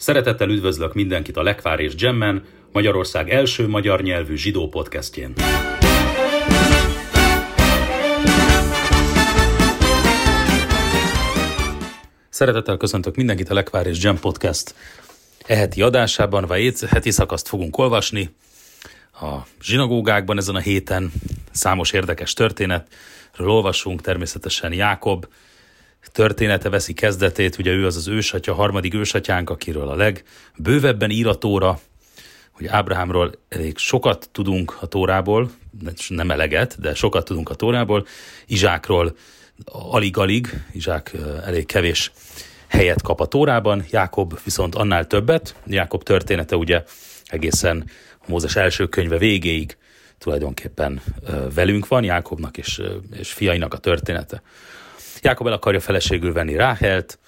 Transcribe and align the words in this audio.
Szeretettel 0.00 0.48
üdvözlök 0.48 0.94
mindenkit 0.94 1.36
a 1.36 1.42
Lekvár 1.42 1.80
és 1.80 1.94
Gemmen, 1.94 2.44
Magyarország 2.72 3.30
első 3.30 3.68
magyar 3.68 4.02
nyelvű 4.02 4.36
zsidó 4.36 4.68
podcastjén. 4.68 5.32
Szeretettel 12.28 12.76
köszöntök 12.76 13.16
mindenkit 13.16 13.50
a 13.50 13.54
Lekvár 13.54 13.86
és 13.86 13.98
Gem 13.98 14.18
podcast 14.18 14.74
eheti 15.46 15.82
adásában, 15.82 16.44
vagy 16.44 16.80
heti 16.80 17.10
szakaszt 17.10 17.48
fogunk 17.48 17.78
olvasni. 17.78 18.30
A 19.12 19.36
zsinagógákban 19.62 20.38
ezen 20.38 20.54
a 20.54 20.60
héten 20.60 21.12
számos 21.50 21.92
érdekes 21.92 22.32
történetről 22.32 23.48
olvasunk, 23.48 24.00
természetesen 24.00 24.72
Jákob 24.72 25.26
története 26.12 26.68
veszi 26.68 26.92
kezdetét, 26.92 27.58
ugye 27.58 27.72
ő 27.72 27.86
az 27.86 27.96
az 27.96 28.08
ősatya, 28.08 28.54
harmadik 28.54 28.94
ősatyánk, 28.94 29.50
akiről 29.50 29.88
a 29.88 29.94
legbővebben 29.94 31.10
ír 31.10 31.26
a 31.26 31.34
tóra, 31.34 31.80
hogy 32.50 32.66
Ábrahámról 32.66 33.32
elég 33.48 33.76
sokat 33.76 34.28
tudunk 34.32 34.76
a 34.80 34.86
tórából, 34.86 35.50
nem 36.08 36.30
eleget, 36.30 36.80
de 36.80 36.94
sokat 36.94 37.24
tudunk 37.24 37.50
a 37.50 37.54
tórából, 37.54 38.06
Izsákról 38.46 39.16
alig-alig, 39.64 40.64
Izsák 40.72 41.12
elég 41.44 41.66
kevés 41.66 42.12
helyet 42.66 43.02
kap 43.02 43.20
a 43.20 43.26
tórában, 43.26 43.84
Jákob 43.90 44.38
viszont 44.44 44.74
annál 44.74 45.06
többet. 45.06 45.54
Jákob 45.66 46.02
története 46.02 46.56
ugye 46.56 46.82
egészen 47.24 47.90
Mózes 48.26 48.56
első 48.56 48.86
könyve 48.86 49.18
végéig 49.18 49.76
tulajdonképpen 50.18 51.00
velünk 51.54 51.88
van, 51.88 52.04
Jákobnak 52.04 52.56
és, 52.56 52.80
és 53.16 53.32
fiainak 53.32 53.74
a 53.74 53.78
története. 53.78 54.42
Jákob 55.22 55.46
el 55.46 55.52
akarja 55.52 55.80
feleségül 55.80 56.32
venni 56.32 56.56
Ráhelt, 56.56 57.18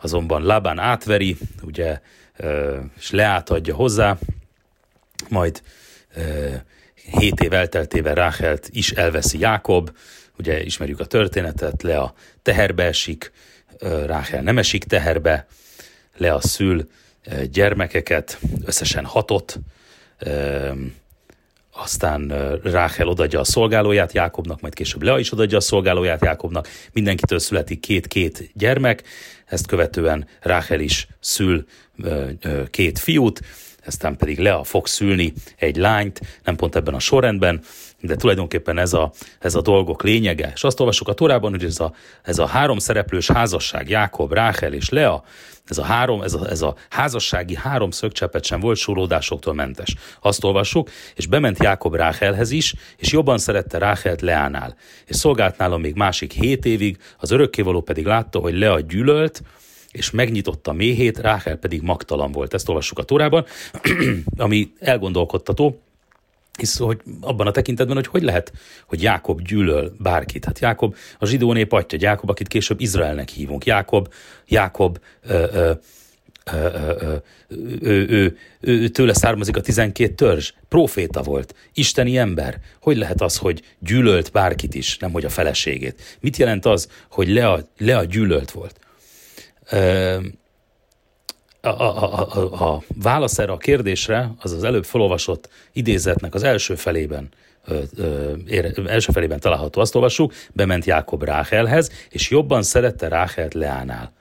azonban 0.00 0.42
Labán 0.42 0.78
átveri, 0.78 1.36
ugye, 1.62 2.00
és 2.98 3.10
leátadja 3.10 3.74
hozzá, 3.74 4.18
majd 5.28 5.62
hét 6.94 7.40
év 7.40 7.52
elteltével 7.52 8.14
Ráhelt 8.14 8.68
is 8.72 8.90
elveszi 8.90 9.38
Jákob, 9.38 9.96
ugye 10.38 10.62
ismerjük 10.62 11.00
a 11.00 11.04
történetet, 11.04 11.82
le 11.82 11.98
a 11.98 12.14
teherbe 12.42 12.84
esik, 12.84 13.32
Ráhel 14.06 14.42
nem 14.42 14.58
esik 14.58 14.84
teherbe, 14.84 15.46
le 16.16 16.32
a 16.32 16.40
szül 16.40 16.88
gyermekeket, 17.50 18.38
összesen 18.64 19.04
hatot, 19.04 19.58
aztán 21.76 22.32
Ráhel 22.62 23.08
odadja 23.08 23.40
a 23.40 23.44
szolgálóját 23.44 24.12
Jákobnak, 24.12 24.60
majd 24.60 24.74
később 24.74 25.02
Lea 25.02 25.18
is 25.18 25.32
odadja 25.32 25.56
a 25.56 25.60
szolgálóját 25.60 26.24
Jákobnak, 26.24 26.68
mindenkitől 26.92 27.38
születik 27.38 27.80
két-két 27.80 28.50
gyermek, 28.54 29.02
ezt 29.46 29.66
követően 29.66 30.28
Ráhel 30.40 30.80
is 30.80 31.06
szül 31.20 31.64
két 32.70 32.98
fiút, 32.98 33.40
aztán 33.86 34.16
pedig 34.16 34.38
Lea 34.38 34.64
fog 34.64 34.86
szülni 34.86 35.32
egy 35.56 35.76
lányt, 35.76 36.20
nem 36.44 36.56
pont 36.56 36.76
ebben 36.76 36.94
a 36.94 36.98
sorrendben, 36.98 37.62
de 38.06 38.16
tulajdonképpen 38.16 38.78
ez 38.78 38.92
a, 38.92 39.12
ez 39.38 39.54
a 39.54 39.60
dolgok 39.60 40.02
lényege. 40.02 40.50
És 40.54 40.64
azt 40.64 40.80
olvasjuk 40.80 41.08
a 41.08 41.12
Torában, 41.12 41.50
hogy 41.50 41.64
ez 41.64 41.80
a, 41.80 41.92
ez 42.22 42.38
a 42.38 42.46
három 42.46 42.78
szereplős 42.78 43.30
házasság, 43.30 43.88
Jákob, 43.88 44.32
Ráhel 44.32 44.72
és 44.72 44.88
Lea, 44.88 45.24
ez 45.68 45.78
a, 45.78 45.82
három, 45.82 46.22
ez 46.22 46.34
a, 46.34 46.50
ez 46.50 46.62
a 46.62 46.74
házassági 46.90 47.56
három 47.56 47.90
szögcsepet 47.90 48.44
sem 48.44 48.60
volt 48.60 48.76
súródásoktól 48.76 49.54
mentes. 49.54 49.94
Azt 50.20 50.44
olvassuk, 50.44 50.90
és 51.14 51.26
bement 51.26 51.62
Jákob 51.62 51.94
Ráhelhez 51.94 52.50
is, 52.50 52.74
és 52.96 53.12
jobban 53.12 53.38
szerette 53.38 53.78
Ráhelt 53.78 54.20
Leánál. 54.20 54.76
És 55.06 55.16
szolgált 55.16 55.58
nála 55.58 55.76
még 55.76 55.94
másik 55.94 56.32
hét 56.32 56.64
évig, 56.64 56.98
az 57.18 57.30
örökkévaló 57.30 57.80
pedig 57.80 58.04
látta, 58.04 58.38
hogy 58.38 58.58
Lea 58.58 58.80
gyűlölt, 58.80 59.42
és 59.90 60.10
megnyitotta 60.10 60.72
méhét, 60.72 61.18
Ráhel 61.18 61.56
pedig 61.56 61.82
magtalan 61.82 62.32
volt. 62.32 62.54
Ezt 62.54 62.68
olvassuk 62.68 62.98
a 62.98 63.02
Tórában, 63.02 63.44
ami 64.36 64.72
elgondolkodtató, 64.78 65.83
hisz 66.58 66.78
hogy 66.78 67.00
abban 67.20 67.46
a 67.46 67.50
tekintetben, 67.50 67.96
hogy 67.96 68.06
hogy 68.06 68.22
lehet, 68.22 68.52
hogy 68.86 69.02
Jákob 69.02 69.42
gyűlöl 69.42 69.92
bárkit. 69.98 70.44
Hát 70.44 70.58
Jákob 70.58 70.96
a 71.18 71.26
zsidó 71.26 71.52
nép 71.52 71.72
atya, 71.72 71.96
Jákob, 72.00 72.30
akit 72.30 72.48
később 72.48 72.80
Izraelnek 72.80 73.28
hívunk. 73.28 73.64
Jákob, 73.66 74.12
Jákob 74.46 74.98
ö, 75.22 75.44
ö, 75.52 75.72
ő, 77.80 78.06
ő, 78.08 78.36
ő, 78.60 78.88
tőle 78.88 79.14
származik 79.14 79.56
a 79.56 79.60
12 79.60 80.14
törzs, 80.14 80.52
proféta 80.68 81.22
volt, 81.22 81.54
isteni 81.74 82.18
ember. 82.18 82.60
Hogy 82.80 82.96
lehet 82.96 83.20
az, 83.20 83.36
hogy 83.36 83.62
gyűlölt 83.78 84.32
bárkit 84.32 84.74
is, 84.74 84.98
nem 84.98 85.12
hogy 85.12 85.24
a 85.24 85.28
feleségét? 85.28 86.18
Mit 86.20 86.36
jelent 86.36 86.66
az, 86.66 86.88
hogy 87.10 87.28
Lea, 87.28 87.68
Lea 87.78 88.04
gyűlölt 88.04 88.50
volt? 88.50 88.80
A, 91.64 92.02
a, 92.02 92.28
a, 92.32 92.64
a 92.64 92.82
válasz 93.02 93.38
erre 93.38 93.52
a 93.52 93.56
kérdésre, 93.56 94.30
az 94.40 94.52
az 94.52 94.64
előbb 94.64 94.84
felolvasott 94.84 95.48
idézetnek 95.72 96.34
az 96.34 96.42
első 96.42 96.74
felében 96.74 97.28
ö, 97.66 97.80
ö, 97.96 98.32
első 98.86 99.12
felében 99.12 99.40
található. 99.40 99.80
Azt 99.80 99.94
olvassuk, 99.94 100.32
bement 100.52 100.84
Jákob 100.84 101.22
Ráhelhez, 101.22 101.90
és 102.10 102.30
jobban 102.30 102.62
szerette 102.62 103.08
Ráhelt 103.08 103.54
Leánál. 103.54 104.12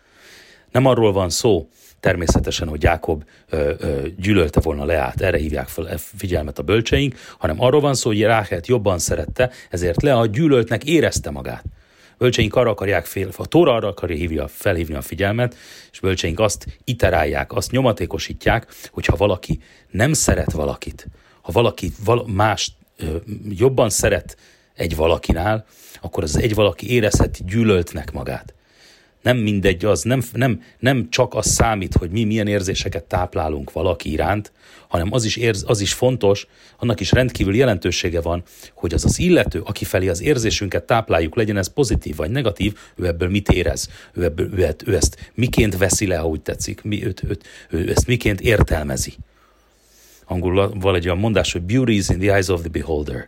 Nem 0.71 0.85
arról 0.85 1.11
van 1.11 1.29
szó, 1.29 1.69
természetesen, 1.99 2.67
hogy 2.67 2.83
Jákob 2.83 3.23
ö, 3.49 3.73
ö, 3.79 4.07
gyűlölte 4.17 4.59
volna 4.59 4.85
Leát, 4.85 5.21
erre 5.21 5.37
hívják 5.37 5.67
fel 5.67 5.89
e 5.89 5.97
figyelmet 5.97 6.59
a 6.59 6.63
bölcseink, 6.63 7.15
hanem 7.37 7.61
arról 7.61 7.81
van 7.81 7.95
szó, 7.95 8.09
hogy 8.09 8.21
Ráhelt 8.21 8.67
jobban 8.67 8.99
szerette, 8.99 9.51
ezért 9.69 10.01
Lea 10.01 10.25
gyűlöltnek 10.25 10.83
érezte 10.83 11.29
magát. 11.29 11.63
Bölcseink 12.23 12.55
arra 12.55 12.69
akarják 12.69 13.05
fél, 13.05 13.29
a 13.37 13.45
Tóra 13.45 13.73
arra 13.73 13.87
akarja 13.87 14.15
hívja, 14.15 14.47
felhívni 14.47 14.95
a 14.95 15.01
figyelmet, 15.01 15.55
és 15.91 15.99
bölcseink 15.99 16.39
azt 16.39 16.65
iterálják, 16.83 17.51
azt 17.51 17.71
nyomatékosítják, 17.71 18.67
hogyha 18.91 19.15
valaki 19.15 19.59
nem 19.91 20.13
szeret 20.13 20.51
valakit, 20.51 21.07
ha 21.41 21.51
valaki 21.51 21.91
val- 22.03 22.27
más 22.27 22.71
ö, 22.97 23.15
jobban 23.49 23.89
szeret 23.89 24.37
egy 24.73 24.95
valakinál, 24.95 25.65
akkor 26.01 26.23
az 26.23 26.37
egy 26.37 26.55
valaki 26.55 26.91
érezheti 26.91 27.43
gyűlöltnek 27.45 28.11
magát. 28.11 28.53
Nem 29.21 29.37
mindegy 29.37 29.85
az, 29.85 30.01
nem, 30.01 30.23
nem, 30.33 30.61
nem 30.79 31.09
csak 31.09 31.33
az 31.33 31.45
számít, 31.45 31.95
hogy 31.95 32.11
mi 32.11 32.23
milyen 32.23 32.47
érzéseket 32.47 33.03
táplálunk 33.03 33.71
valaki 33.71 34.11
iránt, 34.11 34.51
hanem 34.93 35.13
az 35.13 35.23
is, 35.23 35.35
érz, 35.35 35.63
az 35.67 35.81
is 35.81 35.93
fontos, 35.93 36.47
annak 36.77 36.99
is 36.99 37.11
rendkívül 37.11 37.55
jelentősége 37.55 38.21
van, 38.21 38.43
hogy 38.73 38.93
az 38.93 39.05
az 39.05 39.19
illető, 39.19 39.61
aki 39.65 39.85
felé 39.85 40.07
az 40.07 40.21
érzésünket 40.21 40.83
tápláljuk, 40.83 41.35
legyen 41.35 41.57
ez 41.57 41.73
pozitív 41.73 42.15
vagy 42.15 42.29
negatív, 42.29 42.77
ő 42.95 43.07
ebből 43.07 43.29
mit 43.29 43.49
érez, 43.49 43.89
ő, 44.13 44.23
ebből, 44.23 44.59
ő, 44.59 44.75
ő 44.85 44.95
ezt 44.95 45.31
miként 45.33 45.77
veszi 45.77 46.07
le, 46.07 46.17
ha 46.17 46.27
úgy 46.27 46.41
tetszik, 46.41 46.81
mi, 46.81 47.05
őt, 47.05 47.23
őt, 47.23 47.43
ő, 47.69 47.89
ezt 47.89 48.07
miként 48.07 48.41
értelmezi. 48.41 49.13
Angolul 50.25 50.73
van 50.79 50.95
egy 50.95 51.05
olyan 51.05 51.17
mondás, 51.17 51.51
hogy 51.51 51.61
beauty 51.61 51.95
is 51.95 52.09
in 52.09 52.19
the 52.19 52.31
eyes 52.31 52.47
of 52.47 52.59
the 52.59 52.69
beholder. 52.69 53.27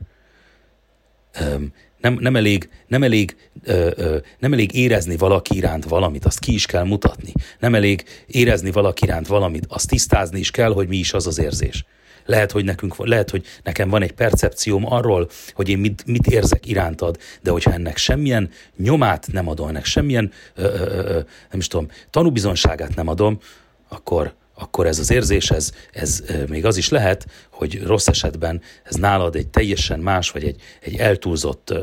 Um, 1.41 1.73
nem, 2.05 2.17
nem 2.19 2.35
elég, 2.35 2.69
nem 2.87 3.03
elég, 3.03 3.35
ö, 3.63 3.89
ö, 3.95 4.17
nem 4.39 4.53
elég 4.53 4.75
érezni 4.75 5.17
valaki 5.17 5.55
iránt 5.55 5.85
valamit, 5.85 6.25
azt 6.25 6.39
ki 6.39 6.53
is 6.53 6.65
kell 6.65 6.83
mutatni. 6.83 7.31
Nem 7.59 7.75
elég 7.75 8.03
érezni 8.27 8.71
valaki 8.71 9.03
iránt 9.03 9.27
valamit, 9.27 9.65
azt 9.67 9.89
tisztázni 9.89 10.39
is 10.39 10.51
kell, 10.51 10.73
hogy 10.73 10.87
mi 10.87 10.97
is 10.97 11.13
az 11.13 11.27
az 11.27 11.39
érzés. 11.39 11.85
Lehet, 12.25 12.51
hogy, 12.51 12.63
nekünk, 12.63 13.05
lehet, 13.07 13.29
hogy 13.29 13.45
nekem 13.63 13.89
van 13.89 14.01
egy 14.01 14.11
percepcióm 14.11 14.91
arról, 14.93 15.29
hogy 15.53 15.69
én 15.69 15.77
mit, 15.77 16.05
mit 16.05 16.27
érzek 16.27 16.65
irántad, 16.65 17.17
de 17.41 17.51
hogyha 17.51 17.73
ennek 17.73 17.97
semmilyen 17.97 18.49
nyomát 18.77 19.27
nem 19.31 19.47
adom, 19.47 19.67
ennek 19.67 19.85
semmilyen, 19.85 20.31
ö, 20.55 20.63
ö, 20.63 21.07
ö, 21.07 21.19
nem 21.51 21.59
is 21.59 21.67
tudom, 21.67 21.87
tanúbizonságát 22.09 22.95
nem 22.95 23.07
adom, 23.07 23.39
akkor, 23.87 24.33
akkor 24.57 24.85
ez 24.87 24.99
az 24.99 25.11
érzés, 25.11 25.51
ez, 25.51 25.71
ez 25.91 26.23
még 26.47 26.65
az 26.65 26.77
is 26.77 26.89
lehet, 26.89 27.25
hogy 27.49 27.83
rossz 27.83 28.07
esetben 28.07 28.61
ez 28.83 28.95
nálad 28.95 29.35
egy 29.35 29.47
teljesen 29.47 29.99
más, 29.99 30.31
vagy 30.31 30.43
egy, 30.43 30.61
egy 30.81 30.95
eltúlzott, 30.95 31.73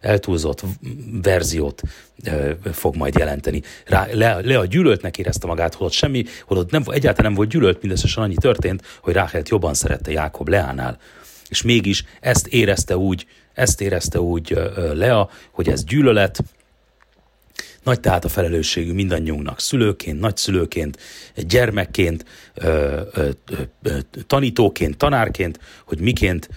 eltúlzott 0.00 0.62
verziót 1.22 1.82
fog 2.72 2.96
majd 2.96 3.18
jelenteni. 3.18 3.62
Rá, 3.86 4.06
le, 4.12 4.40
le 4.40 4.58
a 4.58 4.66
gyűlöltnek 4.66 5.18
érezte 5.18 5.46
magát, 5.46 5.74
holott 5.74 5.92
semmi, 5.92 6.24
holott 6.46 6.70
nem, 6.70 6.82
egyáltalán 6.86 7.30
nem 7.30 7.34
volt 7.34 7.48
gyűlölt, 7.48 7.82
mindösszesen 7.82 8.22
annyi 8.22 8.36
történt, 8.40 8.82
hogy 9.00 9.14
Ráhelt 9.14 9.48
jobban 9.48 9.74
szerette 9.74 10.10
Jákob 10.10 10.48
Leánál. 10.48 10.98
És 11.48 11.62
mégis 11.62 12.04
ezt 12.20 12.46
érezte 12.46 12.96
úgy, 12.96 13.26
ezt 13.54 13.80
érezte 13.80 14.20
úgy 14.20 14.58
Lea, 14.92 15.30
hogy 15.50 15.68
ez 15.68 15.84
gyűlölet, 15.84 16.38
nagy 17.82 18.00
tehát 18.00 18.24
a 18.24 18.28
felelősségű 18.28 18.92
mindannyiunknak, 18.92 19.60
szülőként, 19.60 20.20
nagyszülőként, 20.20 20.98
gyermekként, 21.36 22.24
tanítóként, 24.26 24.96
tanárként, 24.96 25.58
hogy 25.84 26.00
miként 26.00 26.48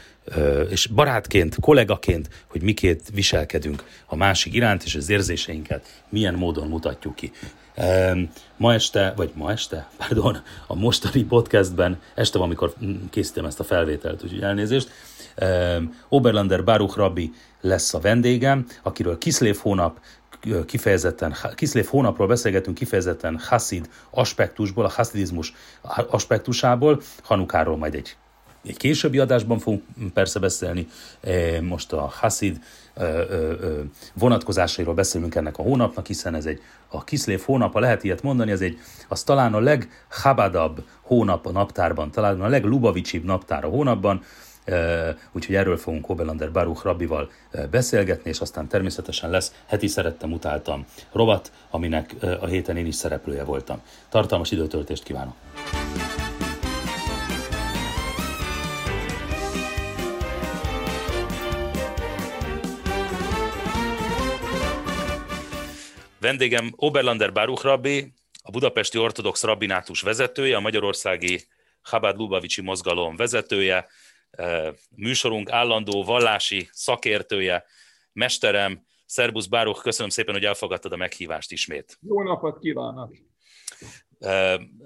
és 0.70 0.88
barátként, 0.88 1.58
kollégaként, 1.60 2.30
hogy 2.48 2.62
miként 2.62 3.02
viselkedünk 3.14 3.84
a 4.06 4.16
másik 4.16 4.54
iránt, 4.54 4.84
és 4.84 4.96
az 4.96 5.10
érzéseinket 5.10 6.04
milyen 6.10 6.34
módon 6.34 6.68
mutatjuk 6.68 7.16
ki. 7.16 7.32
Ma 8.58 8.74
este, 8.74 9.14
vagy 9.16 9.32
ma 9.34 9.52
este, 9.52 9.90
pardon, 9.98 10.38
a 10.68 10.76
mostani 10.76 11.24
podcastben, 11.24 12.02
este 12.16 12.38
van, 12.38 12.48
amikor 12.48 12.74
készítem 13.10 13.46
ezt 13.46 13.60
a 13.60 13.64
felvételt, 13.64 14.24
úgyhogy 14.24 14.42
elnézést, 14.42 14.90
Oberlander 16.10 16.64
Baruch 16.64 16.98
Rabbi 16.98 17.34
lesz 17.62 17.94
a 17.94 18.00
vendégem, 18.00 18.66
akiről 18.84 19.18
Kiszlév 19.18 19.58
hónap 19.58 20.00
kifejezetten, 20.66 21.36
Kiszlév 21.56 21.86
hónapról 21.86 22.28
beszélgetünk 22.28 22.78
kifejezetten 22.78 23.40
Hasid 23.40 23.90
aspektusból, 24.10 24.86
a 24.86 24.90
haszidizmus 24.90 25.54
aspektusából, 26.10 27.02
Hanukáról 27.24 27.78
majd 27.78 27.96
egy, 27.96 28.18
egy 28.64 28.78
későbbi 28.78 29.20
adásban 29.20 29.60
fogunk 29.60 29.84
persze 30.14 30.40
beszélni, 30.40 30.88
most 31.62 31.94
a 31.94 32.12
Hasid 32.20 32.60
vonatkozásairól 34.14 34.94
beszélünk 34.94 35.36
ennek 35.36 35.58
a 35.58 35.62
hónapnak, 35.62 36.08
hiszen 36.08 36.36
ez 36.36 36.46
egy 36.46 36.62
a 36.88 37.04
Kiszlév 37.04 37.42
hónapa, 37.46 37.80
lehet 37.80 38.04
ilyet 38.04 38.22
mondani, 38.22 38.52
ez 38.52 38.62
egy, 38.62 38.78
az 39.08 39.24
talán 39.24 39.54
a 39.54 39.60
leghabadabb 39.60 40.84
hónap 41.02 41.46
a 41.46 41.52
naptárban, 41.52 42.12
talán 42.12 42.42
a 42.42 42.48
leglubavicsibb 42.48 43.24
naptár 43.24 43.66
a 43.66 43.70
hónapban, 43.70 44.24
úgyhogy 45.32 45.56
erről 45.56 45.78
fogunk 45.78 46.06
Hobelander 46.06 46.52
Baruch 46.52 46.84
Rabbival 46.84 47.32
beszélgetni, 47.72 48.30
és 48.30 48.40
aztán 48.40 48.68
természetesen 48.68 49.30
lesz 49.30 49.54
heti 49.66 49.88
szerettem 49.88 50.32
utáltam 50.32 50.86
rovat, 51.12 51.52
aminek 51.70 52.16
a 52.40 52.46
héten 52.46 52.78
én 52.78 52.86
is 52.86 52.96
szereplője 52.96 53.44
voltam. 53.44 53.82
Tartalmas 54.10 54.52
időtöltést 54.52 55.04
kívánok! 55.04 55.36
Vendégem 66.20 66.74
Oberlander 66.76 67.32
Baruch 67.32 67.64
Rabbi, 67.64 68.14
a 68.44 68.52
Budapesti 68.52 68.98
Ortodox 68.98 69.44
Rabbinátus 69.44 70.02
vezetője, 70.02 70.56
a 70.56 70.60
Magyarországi 70.60 71.48
Chabad 71.84 72.18
Lubavicsi 72.18 72.62
mozgalom 72.62 73.16
vezetője, 73.16 73.88
műsorunk 74.96 75.52
állandó 75.52 76.04
vallási 76.04 76.70
szakértője, 76.72 77.66
mesterem, 78.14 78.86
Szerbusz 79.06 79.46
Báruch, 79.46 79.82
köszönöm 79.82 80.10
szépen, 80.10 80.34
hogy 80.34 80.46
elfogadtad 80.46 80.92
a 80.92 80.96
meghívást 80.96 81.52
ismét. 81.52 81.98
Jó 82.02 82.24
napot 82.24 82.60
kívánok! 82.60 83.16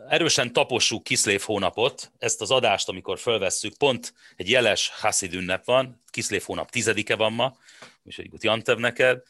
Erősen 0.08 0.54
tapossuk 0.54 1.04
Kiszlév 1.04 1.42
hónapot, 1.42 2.12
ezt 2.18 2.42
az 2.42 2.52
adást, 2.52 2.90
amikor 2.90 3.20
fölvesszük, 3.20 3.78
pont 3.78 4.14
egy 4.36 4.50
jeles 4.50 4.92
Hasid 5.00 5.34
ünnep 5.34 5.66
van, 5.66 6.02
Kiszlév 6.10 6.44
hónap 6.46 6.70
tizedike 6.70 7.16
van 7.16 7.34
ma, 7.34 7.58
úgyhogy 8.04 8.30
gut 8.30 8.44
Jantev 8.44 8.78
neked, 8.78 9.24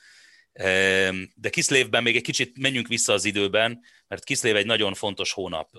de 1.35 1.49
Kiszlévben 1.49 2.03
még 2.03 2.15
egy 2.15 2.21
kicsit 2.21 2.57
menjünk 2.57 2.87
vissza 2.87 3.13
az 3.13 3.25
időben, 3.25 3.79
mert 4.07 4.23
Kiszlév 4.23 4.55
egy 4.55 4.65
nagyon 4.65 4.93
fontos 4.93 5.31
hónap 5.31 5.69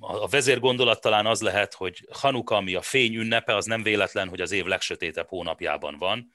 a 0.00 0.26
vezérgondolat 0.26 1.00
talán 1.00 1.26
az 1.26 1.42
lehet, 1.42 1.74
hogy 1.74 2.08
Hanuka, 2.12 2.56
ami 2.56 2.74
a 2.74 2.82
fény 2.82 3.14
ünnepe, 3.14 3.54
az 3.54 3.64
nem 3.64 3.82
véletlen, 3.82 4.28
hogy 4.28 4.40
az 4.40 4.52
év 4.52 4.64
legsötétebb 4.64 5.28
hónapjában 5.28 5.98
van. 5.98 6.32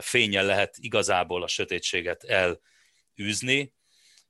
Fényen 0.00 0.46
lehet 0.46 0.76
igazából 0.78 1.42
a 1.42 1.48
sötétséget 1.48 2.24
elűzni, 2.24 3.74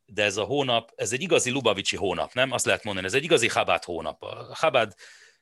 de 0.04 0.22
ez 0.22 0.36
a 0.36 0.44
hónap, 0.44 0.92
ez 0.94 1.12
egy 1.12 1.22
igazi 1.22 1.50
Lubavicsi 1.50 1.96
hónap, 1.96 2.32
nem? 2.32 2.52
Azt 2.52 2.64
lehet 2.64 2.84
mondani, 2.84 3.06
ez 3.06 3.14
egy 3.14 3.24
igazi 3.24 3.46
Chabad 3.46 3.84
hónap. 3.84 4.22
A 4.22 4.54
Chabad 4.54 4.94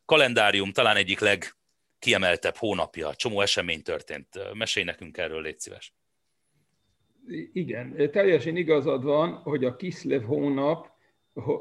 kalendárium 0.04 0.72
talán 0.72 0.96
egyik 0.96 1.20
legkiemeltebb 1.20 2.56
hónapja. 2.56 3.14
Csomó 3.14 3.40
esemény 3.40 3.82
történt. 3.82 4.52
Mesélj 4.52 4.84
nekünk 4.84 5.16
erről, 5.16 5.42
légy 5.42 5.60
szíves. 5.60 5.94
Igen, 7.52 8.10
teljesen 8.10 8.56
igazad 8.56 9.02
van, 9.02 9.32
hogy 9.32 9.64
a 9.64 9.76
Kislev 9.76 10.22
hónap 10.22 10.89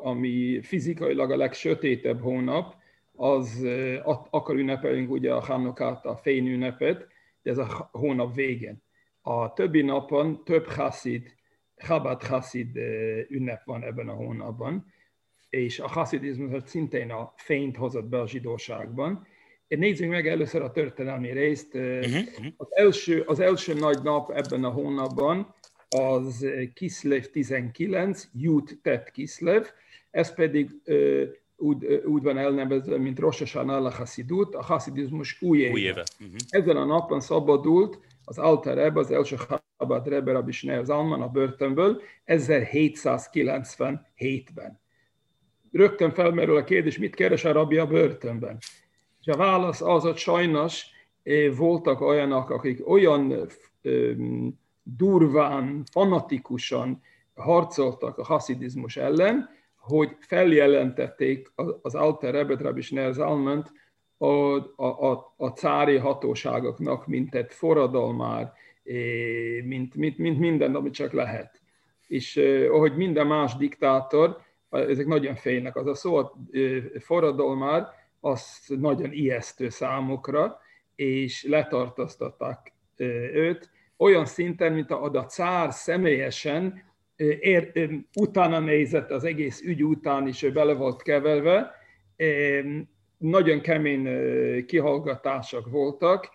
ami 0.01 0.61
fizikailag 0.61 1.31
a 1.31 1.37
legsötétebb 1.37 2.21
hónap, 2.21 2.75
az 3.15 3.65
akkor 4.29 4.55
ünnepelünk 4.55 5.11
ugye 5.11 5.33
a 5.33 5.39
Hanukát, 5.39 6.05
a 6.05 6.17
fényünnepet, 6.17 7.07
de 7.41 7.51
ez 7.51 7.57
a 7.57 7.89
hónap 7.91 8.35
végén. 8.35 8.83
A 9.21 9.53
többi 9.53 9.81
napon 9.81 10.43
több 10.43 10.67
Hasid, 10.67 11.37
Chabad 11.75 12.23
Hasid 12.23 12.77
ünnep 13.29 13.65
van 13.65 13.83
ebben 13.83 14.09
a 14.09 14.13
hónapban, 14.13 14.85
és 15.49 15.79
a 15.79 15.87
haszidizmus 15.87 16.63
szintén 16.65 17.11
a 17.11 17.33
fényt 17.35 17.77
hozott 17.77 18.05
be 18.05 18.19
a 18.19 18.27
zsidóságban. 18.27 19.27
Nézzük 19.67 20.09
meg 20.09 20.27
először 20.27 20.61
a 20.61 20.71
történelmi 20.71 21.31
részt. 21.31 21.75
Uh-huh. 21.75 22.25
Az, 22.57 22.75
első, 22.75 23.21
az 23.21 23.39
első 23.39 23.73
nagy 23.73 24.01
nap 24.03 24.31
ebben 24.31 24.63
a 24.63 24.69
hónapban 24.69 25.55
az 25.89 26.45
Kislev 26.73 27.25
19, 27.25 28.27
Jut 28.33 28.79
Tet 28.81 29.11
Kislev, 29.11 29.65
ez 30.11 30.33
pedig 30.33 30.69
úgy, 31.57 31.85
úgy 32.05 32.23
van 32.23 32.37
elnevezve, 32.37 32.97
mint 32.97 33.19
Rosh 33.19 33.39
Hashanah 33.39 33.85
a 33.85 33.89
Hasidut, 33.89 34.55
a 34.55 34.63
Hasidizmus 34.63 35.41
új 35.41 35.59
éve. 35.59 35.71
Új 35.71 35.81
éve. 35.81 36.03
Uh-huh. 36.19 36.35
Ezen 36.49 36.77
a 36.77 36.85
napon 36.85 37.19
szabadult 37.19 37.99
az 38.25 38.37
Alter 38.37 38.75
Rebbe, 38.75 38.99
az 38.99 39.11
első 39.11 39.35
Chabad 39.77 40.07
Rebbe, 40.07 40.31
Rabbi 40.31 40.51
Shneir 40.51 40.85
Zalman 40.85 41.21
a 41.21 41.29
börtönből 41.29 42.01
1797-ben. 42.25 44.79
Rögtön 45.71 46.11
felmerül 46.11 46.57
a 46.57 46.63
kérdés, 46.63 46.97
mit 46.97 47.15
keres 47.15 47.45
a 47.45 47.51
rabbi 47.51 47.77
a 47.77 47.87
börtönben? 47.87 48.57
És 49.21 49.27
a 49.27 49.37
válasz 49.37 49.81
az, 49.81 50.03
hogy 50.03 50.17
sajnos 50.17 50.85
voltak 51.57 52.01
olyanok, 52.01 52.49
akik 52.49 52.89
olyan 52.89 53.47
durván, 54.97 55.83
fanatikusan 55.91 57.01
harcoltak 57.33 58.17
a 58.17 58.23
haszidizmus 58.23 58.97
ellen, 58.97 59.49
hogy 59.77 60.15
feljelentették 60.19 61.51
az 61.81 61.95
Alter 61.95 62.33
Rebet 62.33 62.61
Rabbi 62.61 62.81
a, 64.17 64.25
a, 64.25 65.11
a, 65.11 65.33
a 65.37 65.47
cári 65.47 65.97
hatóságoknak, 65.97 67.07
mint 67.07 67.35
egy 67.35 67.53
forradalmár, 67.53 68.53
mint, 69.63 69.95
mint, 69.95 70.17
mint 70.17 70.39
minden, 70.39 70.75
amit 70.75 70.93
csak 70.93 71.11
lehet. 71.11 71.61
És 72.07 72.37
ahogy 72.71 72.95
minden 72.95 73.27
más 73.27 73.55
diktátor, 73.55 74.37
ezek 74.69 75.05
nagyon 75.05 75.35
félnek. 75.35 75.75
Az 75.75 75.87
a 75.87 75.95
szó, 75.95 76.15
a 76.15 76.33
forradalmár, 76.99 77.87
az 78.19 78.63
nagyon 78.67 79.11
ijesztő 79.11 79.69
számukra, 79.69 80.59
és 80.95 81.43
letartóztatták 81.43 82.73
őt, 83.33 83.69
olyan 83.99 84.25
szinten, 84.25 84.73
mint 84.73 84.91
a, 84.91 85.03
a 85.03 85.25
cár 85.25 85.73
személyesen 85.73 86.83
ér, 87.39 87.71
utána 88.15 88.59
nézett 88.59 89.11
az 89.11 89.23
egész 89.23 89.61
ügy 89.61 89.83
után 89.83 90.27
is, 90.27 90.43
ő 90.43 90.51
bele 90.51 90.73
volt 90.73 91.01
keverve. 91.01 91.71
Nagyon 93.17 93.61
kemény 93.61 94.05
kihallgatások 94.65 95.69
voltak, 95.69 96.29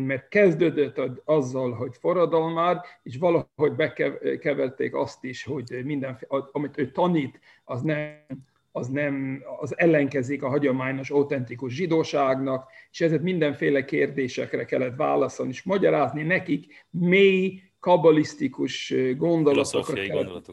mert 0.00 0.28
kezdődött 0.28 1.22
azzal, 1.24 1.72
hogy 1.72 1.96
forradalmár, 2.00 2.80
és 3.02 3.16
valahogy 3.16 3.72
bekeverték 3.76 4.94
azt 4.94 5.24
is, 5.24 5.44
hogy 5.44 5.80
minden, 5.84 6.18
amit 6.52 6.78
ő 6.78 6.90
tanít, 6.90 7.40
az 7.64 7.82
nem, 7.82 8.24
az 8.72 8.88
nem, 8.88 9.42
az 9.60 9.78
ellenkezik 9.78 10.42
a 10.42 10.48
hagyományos, 10.48 11.10
autentikus 11.10 11.72
zsidóságnak, 11.72 12.70
és 12.90 13.00
ezért 13.00 13.22
mindenféle 13.22 13.84
kérdésekre 13.84 14.64
kellett 14.64 14.96
válaszolni, 14.96 15.52
és 15.52 15.62
magyarázni 15.62 16.22
nekik 16.22 16.86
mély 16.90 17.62
kabalisztikus 17.80 18.94
gondolatokat 19.16 20.00
kellett, 20.00 20.50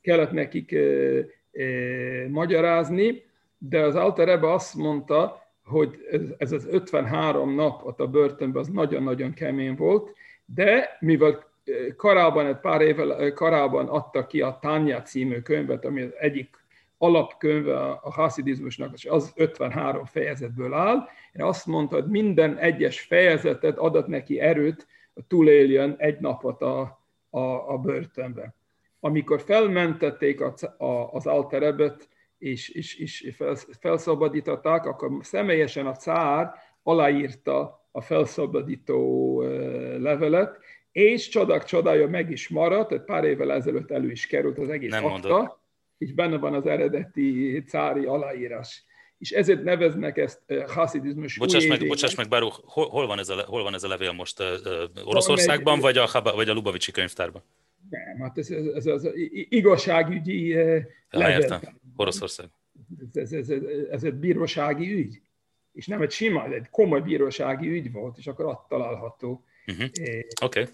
kellett 0.00 0.30
nekik 0.30 0.72
e, 0.72 0.78
e, 0.78 1.64
magyarázni, 2.28 3.22
de 3.58 3.80
az 3.80 3.94
Alter 3.94 4.26
Rebbe 4.26 4.52
azt 4.52 4.74
mondta, 4.74 5.42
hogy 5.64 5.98
ez, 6.38 6.52
az 6.52 6.66
53 6.70 7.54
nap 7.54 7.84
ott 7.84 8.00
a 8.00 8.06
börtönben 8.06 8.62
az 8.62 8.68
nagyon-nagyon 8.68 9.32
kemény 9.32 9.74
volt, 9.74 10.16
de 10.44 10.96
mivel 11.00 11.52
korábban, 11.96 12.46
egy 12.46 12.58
pár 12.58 12.80
évvel 12.80 13.32
korábban 13.32 13.88
adta 13.88 14.26
ki 14.26 14.40
a 14.40 14.58
Tanya 14.60 15.02
című 15.02 15.40
könyvet, 15.40 15.84
ami 15.84 16.02
az 16.02 16.14
egyik 16.18 16.63
alapkönyve 17.04 17.78
a 17.90 18.12
haszidizmusnak, 18.12 18.92
és 18.94 19.04
az 19.04 19.32
53 19.36 20.04
fejezetből 20.04 20.74
áll. 20.74 21.08
Én 21.32 21.44
azt 21.44 21.66
mondta, 21.66 21.94
hogy 21.94 22.06
minden 22.06 22.56
egyes 22.58 23.00
fejezetet 23.00 23.78
adott 23.78 24.06
neki 24.06 24.40
erőt, 24.40 24.86
túléljen 25.28 25.94
egy 25.98 26.20
napot 26.20 26.62
a, 26.62 26.80
a, 27.30 27.72
a 27.72 27.78
börtönbe. 27.78 28.54
Amikor 29.00 29.40
felmentették 29.40 30.40
a, 30.40 30.54
a, 30.84 31.12
az 31.12 31.26
alterebet, 31.26 32.08
és, 32.38 32.68
és, 32.68 32.98
és 32.98 33.34
felszabadították, 33.80 34.86
akkor 34.86 35.10
személyesen 35.20 35.86
a 35.86 35.94
cár 35.94 36.52
aláírta 36.82 37.88
a 37.90 38.00
felszabadító 38.00 39.40
levelet, 39.98 40.58
és 40.92 41.28
csodak 41.28 41.64
csodája 41.64 42.08
meg 42.08 42.30
is 42.30 42.48
maradt, 42.48 42.92
egy 42.92 43.04
pár 43.04 43.24
évvel 43.24 43.52
ezelőtt 43.52 43.90
elő 43.90 44.10
is 44.10 44.26
került 44.26 44.58
az 44.58 44.68
egész 44.68 44.90
Nem 44.90 45.04
akta, 45.04 45.28
mondod. 45.28 45.56
És 45.98 46.12
benne 46.12 46.36
van 46.36 46.54
az 46.54 46.66
eredeti 46.66 47.62
cári 47.66 48.04
aláírás 48.04 48.84
és 49.18 49.30
ezért 49.30 49.62
neveznek 49.62 50.16
ezt 50.16 50.40
haszidizmus 50.66 51.38
bocsáss 51.38 51.66
meg, 51.66 51.86
bocsáss 51.86 52.14
meg, 52.14 52.28
Baruch, 52.28 52.60
hol, 52.64 52.88
hol, 52.88 53.06
van 53.06 53.18
ez 53.18 53.28
a, 53.28 53.44
hol 53.44 53.62
van 53.62 53.74
ez 53.74 53.82
a 53.82 53.88
levél 53.88 54.12
most? 54.12 54.42
Oroszországban, 55.04 55.80
vagy 55.80 55.96
a, 55.96 56.08
vagy 56.22 56.48
a 56.48 56.52
Lubavicsi 56.52 56.92
könyvtárban? 56.92 57.42
Nem, 57.90 58.20
hát 58.20 58.38
ez, 58.38 58.50
ez, 58.50 58.64
ez 58.66 58.86
az 58.86 59.10
igazságügyi 59.48 60.54
levél. 61.10 61.38
Értem. 61.38 61.60
Oroszország. 61.96 62.48
Ez, 63.12 63.32
ez, 63.32 63.48
ez, 63.48 63.62
ez 63.90 64.04
egy 64.04 64.14
bírósági 64.14 64.92
ügy. 64.92 65.20
És 65.72 65.86
nem 65.86 66.02
egy 66.02 66.10
sima, 66.10 66.52
egy 66.52 66.70
komoly 66.70 67.00
bírósági 67.00 67.68
ügy 67.68 67.92
volt, 67.92 68.18
és 68.18 68.26
akkor 68.26 68.44
ott 68.44 68.66
található. 68.68 69.44
Uh-huh. 69.66 69.84
Oké. 69.84 70.60
Okay. 70.60 70.64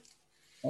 A, 0.60 0.68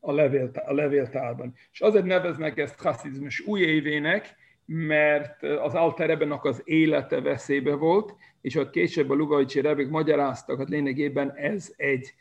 a, 0.00 0.12
levéltár, 0.12 0.70
a 0.70 0.72
levéltárban. 0.72 1.54
És 1.72 1.80
azért 1.80 2.04
neveznek 2.04 2.58
ezt 2.58 2.80
haszizmus 2.80 3.40
új 3.40 3.60
évének, 3.60 4.34
mert 4.66 5.42
az 5.42 5.74
Alterebenak 5.74 6.44
az 6.44 6.62
élete 6.64 7.20
veszélybe 7.20 7.74
volt, 7.74 8.14
és 8.40 8.56
ott 8.56 8.70
később 8.70 9.10
a 9.10 9.14
Lugajcsi 9.14 9.60
Rebek 9.60 9.88
magyaráztak, 9.88 10.56
hogy 10.56 10.68
lényegében 10.68 11.32
ez 11.36 11.72
egy, 11.76 12.14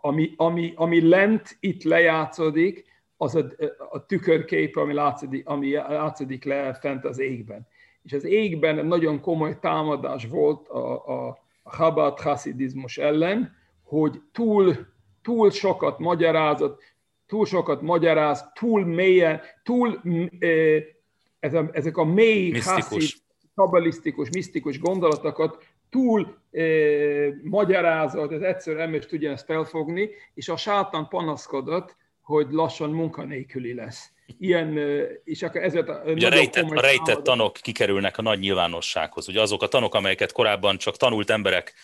ami, 0.00 0.32
ami, 0.36 0.72
ami 0.76 1.08
lent 1.08 1.56
itt 1.60 1.82
lejátszódik, 1.82 2.88
az 3.16 3.34
a, 3.34 3.46
a 3.90 4.06
tükörkép, 4.06 4.76
ami 4.76 4.92
látszódik, 4.92 5.48
ami 5.48 5.72
látszódik 5.72 6.44
le 6.44 6.74
fent 6.74 7.04
az 7.04 7.18
égben. 7.18 7.66
És 8.02 8.12
az 8.12 8.24
égben 8.24 8.86
nagyon 8.86 9.20
komoly 9.20 9.58
támadás 9.58 10.26
volt 10.26 10.68
a, 10.68 11.06
a, 11.06 11.38
Chabad 11.76 12.20
haszidizmus 12.20 12.98
ellen, 12.98 13.56
hogy 13.82 14.20
túl, 14.32 14.76
túl 15.22 15.50
sokat 15.50 15.98
magyarázott, 15.98 16.82
túl 17.26 17.46
sokat 17.46 17.82
magyaráz, 17.82 18.44
túl 18.54 18.84
mélyen, 18.84 19.40
túl 19.62 20.00
ez 21.38 21.54
a, 21.54 21.68
ezek 21.72 21.96
a 21.96 22.04
mély, 22.04 22.50
misztikus. 22.50 23.22
kabalisztikus, 23.54 24.28
misztikus 24.30 24.78
gondolatokat 24.78 25.64
túl 25.90 26.36
e, 26.52 26.62
magyarázott, 27.42 28.32
ez 28.32 28.40
egyszerűen 28.40 28.90
nem 28.90 28.94
is 28.94 29.06
tudja 29.06 29.30
ezt 29.30 29.44
felfogni, 29.44 30.10
és 30.34 30.48
a 30.48 30.56
sátán 30.56 31.08
panaszkodott, 31.08 31.96
hogy 32.22 32.46
lassan 32.50 32.90
munkanélküli 32.90 33.74
lesz. 33.74 34.10
Ilyen, 34.38 34.78
és 35.24 35.42
akkor 35.42 35.62
ezért 35.62 35.88
a, 35.88 36.02
Ugye 36.06 36.26
a 36.26 36.30
rejtett, 36.30 36.70
a 36.70 36.80
rejtett 36.80 37.22
tanok 37.22 37.52
kikerülnek 37.52 38.18
a 38.18 38.22
nagy 38.22 38.38
nyilvánossághoz. 38.38 39.28
Ugye 39.28 39.40
azok 39.40 39.62
a 39.62 39.68
tanok, 39.68 39.94
amelyeket 39.94 40.32
korábban 40.32 40.76
csak 40.76 40.96
tanult 40.96 41.30
emberek 41.30 41.74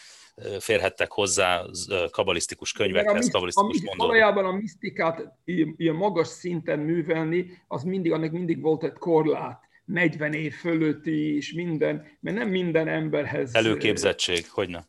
férhettek 0.60 1.12
hozzá 1.12 1.62
kabalisztikus 2.10 2.72
könyvekhez, 2.72 3.30
kabalisztikus 3.30 3.76
gondolatokat. 3.76 4.06
Valójában 4.06 4.44
a 4.44 4.52
misztikát 4.52 5.32
ilyen 5.76 5.94
magas 5.94 6.28
szinten 6.28 6.78
művelni, 6.78 7.62
az 7.68 7.82
mindig, 7.82 8.12
annak 8.12 8.30
mindig 8.30 8.60
volt 8.60 8.84
egy 8.84 8.92
korlát. 8.92 9.64
40 9.84 10.32
év 10.32 10.54
fölötti 10.54 11.36
és 11.36 11.52
minden, 11.52 12.06
mert 12.20 12.36
nem 12.36 12.48
minden 12.48 12.88
emberhez... 12.88 13.54
Előképzettség, 13.54 14.48
hogy 14.50 14.68
ne? 14.68 14.80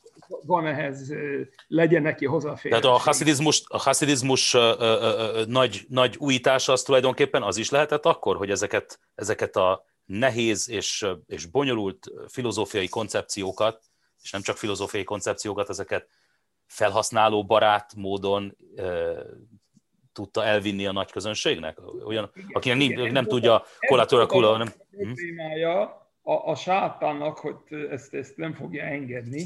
Van 0.45 0.65
ehhez, 0.65 1.13
legyen 1.67 2.01
neki 2.01 2.25
hozzáférés. 2.25 2.79
Tehát 2.79 2.95
a 2.95 2.99
haszidizmus, 2.99 3.63
a 3.67 3.77
haszidizmus 3.77 4.53
uh, 4.53 4.61
uh, 4.61 4.79
uh, 4.79 5.45
nagy, 5.45 5.85
nagy 5.89 6.15
újítása 6.19 6.71
az 6.71 6.81
tulajdonképpen 6.81 7.43
az 7.43 7.57
is 7.57 7.69
lehetett 7.69 8.05
akkor, 8.05 8.35
hogy 8.37 8.49
ezeket, 8.49 8.99
ezeket 9.15 9.55
a 9.55 9.85
nehéz 10.05 10.69
és, 10.69 11.05
és 11.27 11.45
bonyolult 11.45 12.11
filozófiai 12.27 12.87
koncepciókat 12.87 13.81
és 14.21 14.31
nem 14.31 14.41
csak 14.41 14.57
filozófiai 14.57 15.03
koncepciókat, 15.03 15.69
ezeket 15.69 16.07
felhasználó 16.65 17.45
barát 17.45 17.95
módon 17.95 18.57
e, 18.75 18.83
tudta 20.13 20.43
elvinni 20.43 20.85
a 20.85 20.91
nagy 20.91 21.11
közönségnek? 21.11 21.77
Olyan, 22.05 22.31
igen, 22.35 22.49
aki 22.51 22.69
nem, 22.69 22.79
igen, 22.79 23.11
nem 23.11 23.25
tudja 23.25 23.63
kollatóra 23.87 24.25
kula, 24.25 24.57
nem... 24.57 24.67
Problémája 24.91 26.07
a, 26.21 26.49
a 26.49 26.55
sátánnak, 26.55 27.37
hogy 27.37 27.55
ezt, 27.89 28.13
ezt 28.13 28.37
nem 28.37 28.53
fogja 28.53 28.83
engedni, 28.83 29.41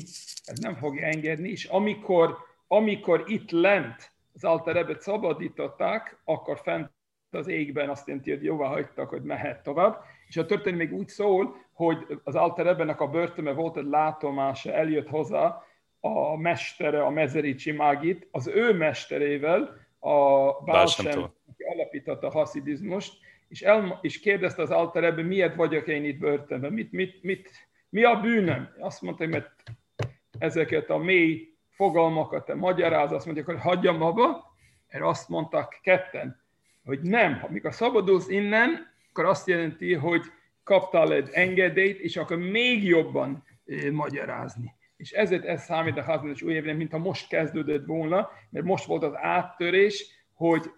ez 0.46 0.60
nem 0.60 0.76
fogja 0.76 1.06
engedni, 1.06 1.50
és 1.50 1.66
amikor, 1.66 2.38
amikor 2.68 3.24
itt 3.28 3.52
lent 3.52 4.12
az 4.34 4.44
Alterebet 4.44 5.02
szabadították, 5.02 6.22
akkor 6.24 6.60
fent 6.64 6.92
az 7.30 7.48
égben 7.48 7.90
azt 7.90 8.08
jelenti, 8.08 8.30
hogy 8.30 8.44
jóvá 8.44 8.68
hagytak, 8.68 9.10
hogy 9.10 9.22
mehet 9.22 9.64
tovább, 9.64 10.04
és 10.28 10.38
a 10.38 10.46
történet 10.46 10.80
még 10.80 10.94
úgy 10.94 11.08
szól, 11.08 11.56
hogy 11.86 12.20
az 12.24 12.36
Alter 12.36 12.68
ebbenek 12.68 13.02
a 13.02 13.08
börtönbe 13.08 13.54
volt 13.54 13.78
egy 13.78 13.86
látomása, 13.86 14.74
eljött 14.74 15.08
hozzá 15.08 15.64
a 16.00 16.38
mestere, 16.38 17.04
a 17.04 17.10
Mezericsi 17.10 17.72
Mágit, 17.72 18.28
az 18.32 18.48
ő 18.48 18.74
mesterével, 18.74 19.78
a 20.00 20.52
Bálsem, 20.64 21.22
aki 21.50 21.64
alapította 21.64 22.28
a 22.28 22.32
haszidizmust, 22.32 23.14
és, 23.48 23.62
el, 23.62 24.00
és 24.02 24.20
kérdezte 24.20 24.62
az 24.62 24.72
Alter 24.72 25.04
ebben, 25.04 25.26
miért 25.26 25.56
vagyok 25.56 25.88
én 25.88 26.06
itt 26.06 26.20
börtönben, 26.20 26.74
mit, 26.74 26.92
mit, 26.92 27.24
mit, 27.24 27.50
mi 27.90 28.04
a 28.04 28.20
bűnöm? 28.20 28.70
Azt 28.80 29.02
mondta, 29.02 29.28
mert 29.28 29.52
ezeket 30.40 30.90
a 30.90 30.98
mély 30.98 31.54
fogalmakat 31.70 32.46
te 32.46 32.56
magyaráz, 32.56 33.12
azt 33.12 33.26
mondja, 33.26 33.44
hogy 33.44 33.60
hagyjam 33.60 34.02
abba, 34.02 34.56
erre 34.88 35.08
azt 35.08 35.30
mondtak 35.30 35.80
ketten, 35.82 36.42
hogy 36.86 37.02
nem, 37.02 37.44
amikor 37.48 37.74
szabadulsz 37.74 38.30
innen, 38.30 38.94
akkor 39.10 39.26
azt 39.26 39.48
jelenti, 39.48 39.94
hogy 39.94 40.22
kaptál 40.64 41.14
egy 41.14 41.30
engedélyt, 41.32 42.00
és 42.00 42.18
akkor 42.18 42.38
még 42.38 42.84
jobban 42.84 43.44
magyarázni. 43.92 44.74
És 44.98 45.12
ezért 45.12 45.46
ez 45.46 45.64
számít 45.64 45.98
a 45.98 46.04
házmentes 46.04 46.42
új 46.42 46.54
évre, 46.54 46.74
mintha 46.74 46.98
most 46.98 47.28
kezdődött 47.28 47.86
volna, 47.86 48.30
mert 48.50 48.66
most 48.66 48.86
volt 48.86 49.04
az 49.04 49.14
áttörés, 49.16 50.06
hogy, 50.34 50.72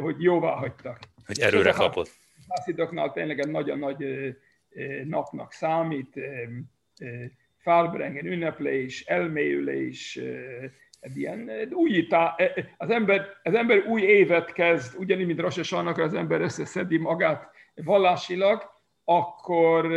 hogy 0.00 0.22
jóvá 0.22 0.50
hagytak. 0.54 0.98
Hogy 1.26 1.40
erőre 1.40 1.72
kapott. 1.72 2.10
A 2.48 2.54
házidoknál 2.56 3.12
tényleg 3.12 3.38
egy 3.38 3.50
nagyon 3.50 3.78
nagy 3.78 4.04
napnak 5.04 5.52
számít, 5.52 6.20
Fárbrengen 7.56 8.26
ünneplés, 8.26 9.04
elmélyülés, 9.04 10.20
egy 11.00 11.16
ilyen 11.16 11.50
újítá, 11.70 12.36
az 12.76 12.90
ember, 12.90 13.26
az 13.42 13.54
ember 13.54 13.84
új 13.86 14.02
évet 14.02 14.52
kezd, 14.52 14.98
ugyanígy, 14.98 15.26
mint 15.26 15.40
Rosh 15.40 15.74
az 15.98 16.14
ember 16.14 16.40
összeszedi 16.40 16.96
magát 16.96 17.50
vallásilag, 17.74 18.77
akkor 19.10 19.92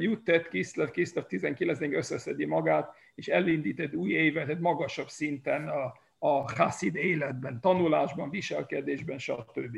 Juttet 0.00 0.48
Kiszlev, 0.48 0.90
Kiszlev 0.90 1.26
19 1.26 1.80
összeszedi 1.80 2.44
magát, 2.44 2.94
és 3.14 3.28
elindít 3.28 3.80
egy 3.80 3.94
új 3.94 4.10
évet, 4.10 4.48
egy 4.48 4.58
magasabb 4.58 5.08
szinten 5.08 5.68
a, 5.68 5.94
a 6.18 6.52
Hasid 6.52 6.96
életben, 6.96 7.60
tanulásban, 7.60 8.30
viselkedésben, 8.30 9.18
stb. 9.18 9.76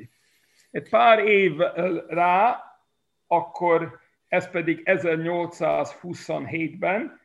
Egy 0.70 0.88
pár 0.88 1.18
év 1.18 1.56
rá, 2.08 2.62
akkor 3.26 4.00
ez 4.28 4.50
pedig 4.50 4.82
1827-ben, 4.84 7.20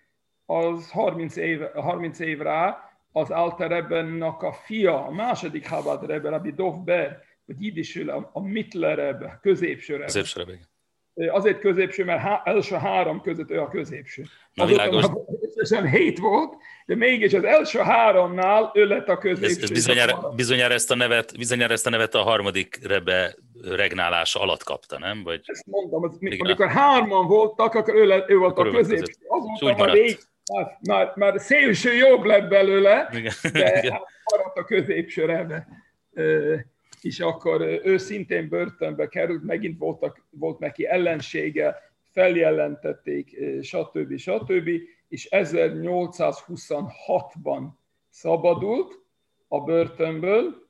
az 0.46 0.92
30 0.92 1.36
év, 1.36 1.62
30 1.74 2.20
év 2.20 2.40
rá, 2.40 2.92
az 3.12 3.30
Alter 3.30 3.70
Rebbennak 3.70 4.42
a 4.42 4.54
fia, 4.54 5.06
a 5.06 5.12
második 5.12 5.66
Chabad 5.66 6.06
Rebbe, 6.06 6.30
Rabbi 6.30 6.52
Dovber, 6.52 7.24
vagy 7.46 7.64
idisül 7.64 8.10
a, 8.10 8.30
a 8.34 8.42
Mittlerebb, 8.42 9.40
középső 9.42 9.94
Rebbe. 9.94 10.06
Középső. 10.06 10.60
Azért 11.18 11.60
középső, 11.60 12.04
mert 12.04 12.22
há, 12.22 12.42
első 12.46 12.76
három 12.76 13.22
között 13.22 13.52
ő 13.52 13.60
a 13.60 13.68
középső. 13.68 14.24
Na 14.54 14.66
világos. 14.66 15.06
Összesen 15.56 15.88
hét 15.88 16.20
volt, 16.20 16.54
de 16.86 16.96
mégis 16.96 17.34
az 17.34 17.44
első 17.44 17.80
háromnál 17.80 18.72
ő 18.74 18.86
lett 18.86 19.08
a 19.08 19.18
középső. 19.18 19.64
Ez, 19.64 19.70
bizonyára, 19.70 20.32
bizonyára, 20.36 20.74
ezt 20.74 20.92
a 20.92 20.96
nevet, 20.96 21.38
bizonyára 21.38 21.74
ezt 21.74 21.88
a 21.88 21.90
nevet 21.90 22.16
a 22.16 22.22
harmadik 22.22 22.80
Rebbe 22.84 23.36
regnálása 23.62 24.42
alatt 24.42 24.64
kapta, 24.64 25.00
nem? 25.00 25.24
Vagy... 25.24 25.42
Ezt 25.44 25.66
mondtam, 25.66 26.04
az, 26.04 26.18
amikor 26.38 26.68
hárman 26.68 27.28
voltak, 27.28 27.74
akkor 27.74 27.96
ő, 27.96 28.06
lett, 28.06 28.30
ő 28.30 28.38
volt 28.38 28.52
akkor 28.52 28.68
a 28.68 28.72
középső. 28.72 29.14
Azóta 29.28 29.84
már 29.84 29.94
rég, 29.94 30.18
már, 30.54 30.78
már, 30.82 31.12
már 31.16 31.40
szélső 31.40 31.94
jobb 31.94 32.24
lett 32.24 32.48
belőle, 32.48 33.10
Igen. 33.12 33.34
de 33.42 33.78
Igen. 33.78 33.92
Hát 33.92 34.04
maradt 34.32 34.58
a 34.58 34.64
középső 34.64 35.26
Rebbe 35.26 35.68
és 37.02 37.20
akkor 37.20 37.62
ő 37.62 37.98
szintén 37.98 38.50
börtönbe 38.50 39.08
került, 39.08 39.44
megint 39.44 39.78
voltak, 39.78 40.26
volt 40.30 40.60
neki 40.60 40.86
ellensége, 40.86 41.76
feljelentették, 42.12 43.38
stb. 43.62 44.18
stb. 44.18 44.70
és 45.08 45.28
1826-ban 45.32 47.68
szabadult 48.10 49.00
a 49.48 49.60
börtönből, 49.60 50.68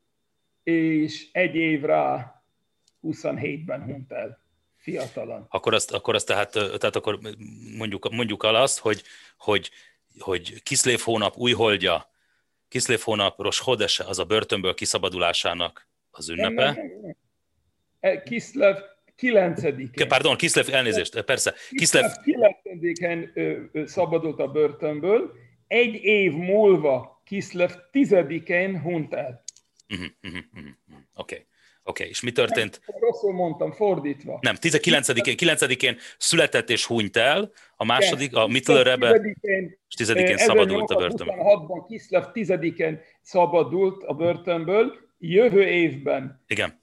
és 0.64 1.28
egy 1.32 1.56
év 1.56 1.82
rá 1.82 2.42
27-ben 3.04 3.84
hunyt 3.84 4.12
el 4.12 4.46
fiatalan. 4.76 5.46
Akkor 5.50 5.74
azt, 5.74 5.92
akkor 5.92 6.16
azt 6.16 6.28
tehát, 6.28 6.52
tehát 6.52 6.96
akkor 6.96 7.20
mondjuk, 7.78 8.12
mondjuk 8.12 8.46
el 8.46 8.56
azt, 8.56 8.80
hogy, 8.80 9.04
hogy, 9.38 9.70
hogy 10.20 10.64
Kiszlév 10.64 11.00
hónap 11.00 11.38
újholdja, 11.38 12.10
Kiszlév 12.68 13.00
hónap 13.00 13.40
Ros 13.40 13.60
Hodese 13.60 14.04
az 14.04 14.20
a 14.20 14.26
börtönből 14.26 14.74
kiszabadulásának 14.74 15.88
az 16.18 16.30
ünnepe. 16.30 16.80
E, 18.00 18.24
Kiszlev 18.24 18.78
9 19.16 19.62
Pardon, 20.08 20.36
Kiszlev, 20.36 20.74
elnézést, 20.74 21.22
persze. 21.22 21.54
Kiszlev 21.70 22.12
9-en 22.26 23.88
szabadult 23.88 24.40
a 24.40 24.48
börtönből, 24.48 25.32
egy 25.68 25.94
év 26.04 26.34
múlva 26.34 27.22
Kiszlev 27.26 27.72
10-én 27.92 28.82
hunyt 28.82 29.14
el. 29.14 29.44
Uh-huh, 29.90 30.08
uh-huh, 30.24 30.44
uh-huh. 30.54 30.72
Oké. 31.16 31.36
Okay. 31.36 31.46
Oké, 31.84 32.02
okay, 32.02 32.08
és 32.08 32.22
mi 32.22 32.32
történt? 32.32 32.82
Nem, 32.86 33.00
rosszul 33.00 33.34
mondtam, 33.34 33.72
fordítva. 33.72 34.40
Nem, 34.42 34.56
19-én, 34.62 35.36
9-én 35.38 35.98
született 36.18 36.70
és 36.70 36.86
hunyt 36.86 37.18
el, 37.18 37.52
a 37.76 37.86
második, 37.86 38.36
a 38.36 38.48
Mittlerebe, 38.48 39.36
és 39.42 39.96
10-én 39.98 40.38
szabadult 40.38 40.90
a 40.90 40.96
börtönből. 40.96 41.36
16ban 41.38 41.86
Kiszlev 41.88 42.24
10-én 42.34 43.00
szabadult 43.22 44.04
a 44.04 44.14
börtönből, 44.14 45.07
jövő 45.20 45.68
évben, 45.68 46.44
Igen. 46.48 46.82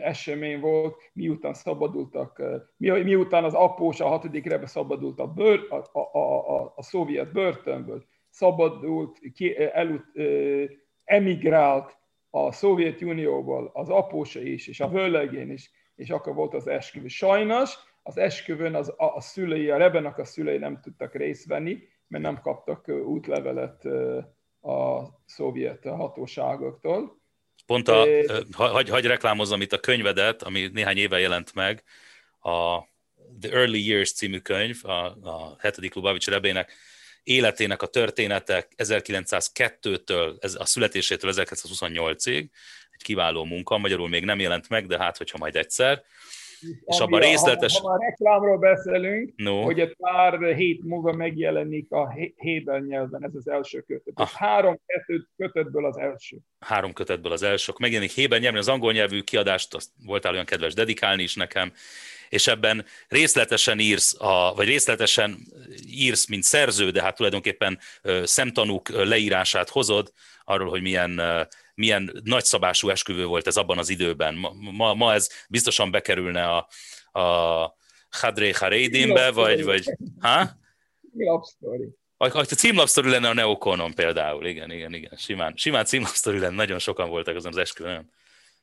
esemény 0.00 0.60
volt, 0.60 1.10
miután 1.12 1.54
szabadultak, 1.54 2.42
mi, 2.76 2.90
miután 2.90 3.44
az 3.44 3.54
após 3.54 4.00
a 4.00 4.06
hatodik 4.06 4.46
rebe 4.46 4.66
szabadult 4.66 5.20
a, 5.20 5.26
bőr, 5.26 5.66
a, 5.70 5.98
a, 5.98 6.26
a, 6.56 6.72
a 6.76 6.82
szovjet 6.82 7.32
börtönből, 7.32 8.04
szabadult, 8.30 9.18
ki, 9.34 9.56
elut, 9.72 10.04
emigrált 11.04 11.98
a 12.30 12.52
Szovjetunióból 12.52 13.70
az 13.72 13.88
apósa 13.88 14.40
is, 14.40 14.68
és 14.68 14.80
a 14.80 14.88
vőlegén 14.88 15.50
is, 15.50 15.70
és 15.94 16.10
akkor 16.10 16.34
volt 16.34 16.54
az 16.54 16.66
esküvő. 16.66 17.06
Sajnos 17.06 17.74
az 18.02 18.16
esküvőn 18.16 18.74
az, 18.74 18.88
a, 18.88 19.14
a 19.14 19.20
szülei, 19.20 19.70
a 19.70 19.76
Rebenak 19.76 20.18
a 20.18 20.24
szülei 20.24 20.58
nem 20.58 20.80
tudtak 20.80 21.14
részt 21.14 21.46
venni, 21.46 21.78
mert 22.06 22.24
nem 22.24 22.40
kaptak 22.40 22.88
útlevelet 22.88 23.84
a 24.60 25.04
szovjet 25.24 25.84
hatóságoktól. 25.84 27.22
Pont 27.66 27.88
a, 27.88 28.06
hagy, 28.52 28.88
hagy 28.88 29.04
reklámozzam 29.04 29.60
itt 29.60 29.72
a 29.72 29.80
könyvedet, 29.80 30.42
ami 30.42 30.70
néhány 30.72 30.96
éve 30.96 31.18
jelent 31.18 31.54
meg, 31.54 31.82
a 32.40 32.78
The 33.40 33.50
Early 33.52 33.86
Years 33.86 34.12
című 34.12 34.38
könyv, 34.38 34.76
a, 34.82 35.04
a 35.06 35.56
hetedik 35.58 35.94
Lubavitch 35.94 36.28
Rebének 36.28 36.72
életének 37.22 37.82
a 37.82 37.86
történetek 37.86 38.72
1902-től, 38.76 40.42
ez 40.42 40.54
a 40.54 40.64
születésétől 40.64 41.32
1928-ig, 41.34 42.48
egy 42.90 43.02
kiváló 43.02 43.44
munka, 43.44 43.78
magyarul 43.78 44.08
még 44.08 44.24
nem 44.24 44.40
jelent 44.40 44.68
meg, 44.68 44.86
de 44.86 44.98
hát, 44.98 45.16
hogyha 45.16 45.38
majd 45.38 45.56
egyszer. 45.56 46.04
És 46.84 46.98
abban 46.98 47.20
részletes... 47.20 47.78
Ha, 47.78 47.88
ha 47.88 47.88
már 47.88 48.08
reklámról 48.08 48.58
beszélünk, 48.58 49.32
no. 49.36 49.62
hogy 49.62 49.80
egy 49.80 49.96
pár 49.96 50.54
hét 50.54 50.82
múlva 50.84 51.12
megjelenik 51.12 51.90
a 51.90 52.14
Hébel 52.36 52.80
nyelven, 52.80 53.24
ez 53.24 53.34
az 53.34 53.48
első 53.48 53.80
kötet. 53.80 54.12
Ah. 54.14 54.28
Három 54.28 54.80
kötetből 55.36 55.86
az 55.86 55.96
első. 55.96 56.36
Három 56.58 56.92
kötetből 56.92 57.32
az 57.32 57.42
első. 57.42 57.72
Megjelenik 57.78 58.12
Hébel 58.12 58.38
nyelven, 58.38 58.60
az 58.60 58.68
angol 58.68 58.92
nyelvű 58.92 59.20
kiadást, 59.20 59.74
azt 59.74 59.90
voltál 60.04 60.32
olyan 60.32 60.44
kedves 60.44 60.74
dedikálni 60.74 61.22
is 61.22 61.34
nekem, 61.34 61.72
és 62.28 62.46
ebben 62.46 62.84
részletesen 63.08 63.78
írsz, 63.78 64.20
a, 64.20 64.54
vagy 64.54 64.66
részletesen 64.66 65.38
írsz, 65.86 66.28
mint 66.28 66.42
szerző, 66.42 66.90
de 66.90 67.02
hát 67.02 67.16
tulajdonképpen 67.16 67.78
szemtanúk 68.22 68.88
leírását 68.88 69.68
hozod 69.68 70.12
arról, 70.44 70.68
hogy 70.68 70.82
milyen, 70.82 71.20
milyen 71.74 72.20
nagyszabású 72.24 72.88
esküvő 72.88 73.26
volt 73.26 73.46
ez 73.46 73.56
abban 73.56 73.78
az 73.78 73.88
időben. 73.88 74.34
Ma, 74.70 74.94
ma 74.94 75.12
ez 75.12 75.28
biztosan 75.48 75.90
bekerülne 75.90 76.48
a, 76.48 76.68
a 77.20 77.76
Hadré 78.10 78.50
Hareidinbe, 78.50 79.30
vagy, 79.30 79.64
vagy... 79.64 79.96
Ha? 80.20 80.48
A, 82.16 82.38
a 82.38 82.44
címlapsztori 82.44 83.10
lenne 83.10 83.28
a 83.28 83.34
Neokonon 83.34 83.94
például, 83.94 84.46
igen, 84.46 84.70
igen, 84.70 84.94
igen, 84.94 85.12
simán, 85.16 85.52
simán 85.56 85.84
címlapsztori 85.84 86.38
lenne, 86.38 86.54
nagyon 86.54 86.78
sokan 86.78 87.08
voltak 87.08 87.36
azon 87.36 87.52
az 87.52 87.58
esküvőn, 87.58 88.10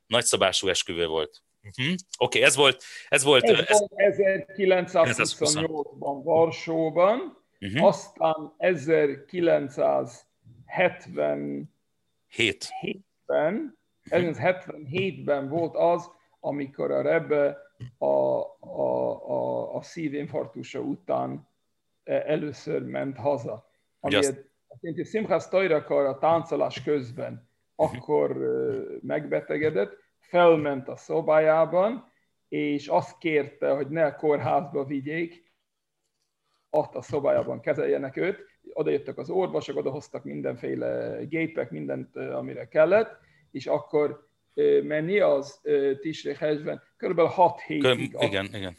nagyszabású 0.08 0.68
esküvő 0.68 1.06
volt. 1.06 1.42
Uh-huh. 1.64 1.96
Oké, 2.18 2.38
okay, 2.38 2.42
ez 2.42 2.56
volt... 2.56 2.84
Ez 3.10 3.24
volt, 3.24 3.44
ez 3.44 3.60
ez, 3.60 3.80
volt 3.80 3.92
1928-ban 4.58 6.22
Varsóban, 6.24 7.38
uh-huh. 7.60 7.86
aztán 7.86 8.54
1977-ben, 12.38 13.78
1977-ben 14.10 15.50
volt 15.50 15.76
az, 15.76 16.10
amikor 16.40 16.92
a 16.92 17.02
Rebbe 17.02 17.58
a, 17.98 18.06
a, 18.06 19.30
a, 19.30 19.76
a 19.76 19.82
szívinfarktusa 19.82 20.80
után 20.80 21.48
e, 22.04 22.14
először 22.14 22.84
ment 22.84 23.18
haza. 23.18 23.70
Ami 24.00 24.16
azt 24.16 24.50
jelenti, 24.80 25.04
Simchas 25.04 25.48
Tajrakar 25.48 26.06
a 26.06 26.18
táncolás 26.18 26.84
közben 26.84 27.50
akkor 27.76 28.38
megbetegedett, 29.02 29.98
felment 30.20 30.88
a 30.88 30.96
szobájában, 30.96 32.12
és 32.48 32.88
azt 32.88 33.18
kérte, 33.18 33.70
hogy 33.70 33.90
ne 33.90 34.06
a 34.06 34.16
kórházba 34.16 34.86
vigyék, 34.86 35.52
ott 36.70 36.96
a 36.96 37.02
szobájában 37.02 37.62
kezeljenek 37.62 38.18
őt. 38.18 38.46
Oda 38.74 38.90
jöttek 38.90 39.18
az 39.18 39.30
orvosok, 39.30 39.78
oda 39.78 39.90
hoztak 39.90 40.24
mindenféle 40.24 41.20
gépek, 41.24 41.72
mindent, 41.72 42.16
amire 42.16 42.68
kellett, 42.68 43.20
és 43.52 43.68
akkor 43.68 44.28
menni 44.84 45.20
az 45.20 45.62
Tisre 46.00 46.36
Hezben 46.38 46.82
kb. 46.98 47.20
6 47.20 47.62
hétig, 47.62 48.12
Kö, 48.12 48.26
igen, 48.26 48.46
igen. 48.46 48.78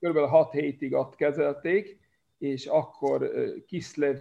kb. 0.00 0.18
6 0.18 0.52
hétig 0.52 0.92
ott 0.92 1.14
kezelték, 1.14 1.98
és 2.38 2.66
akkor 2.66 3.30
Kiszlev 3.66 4.20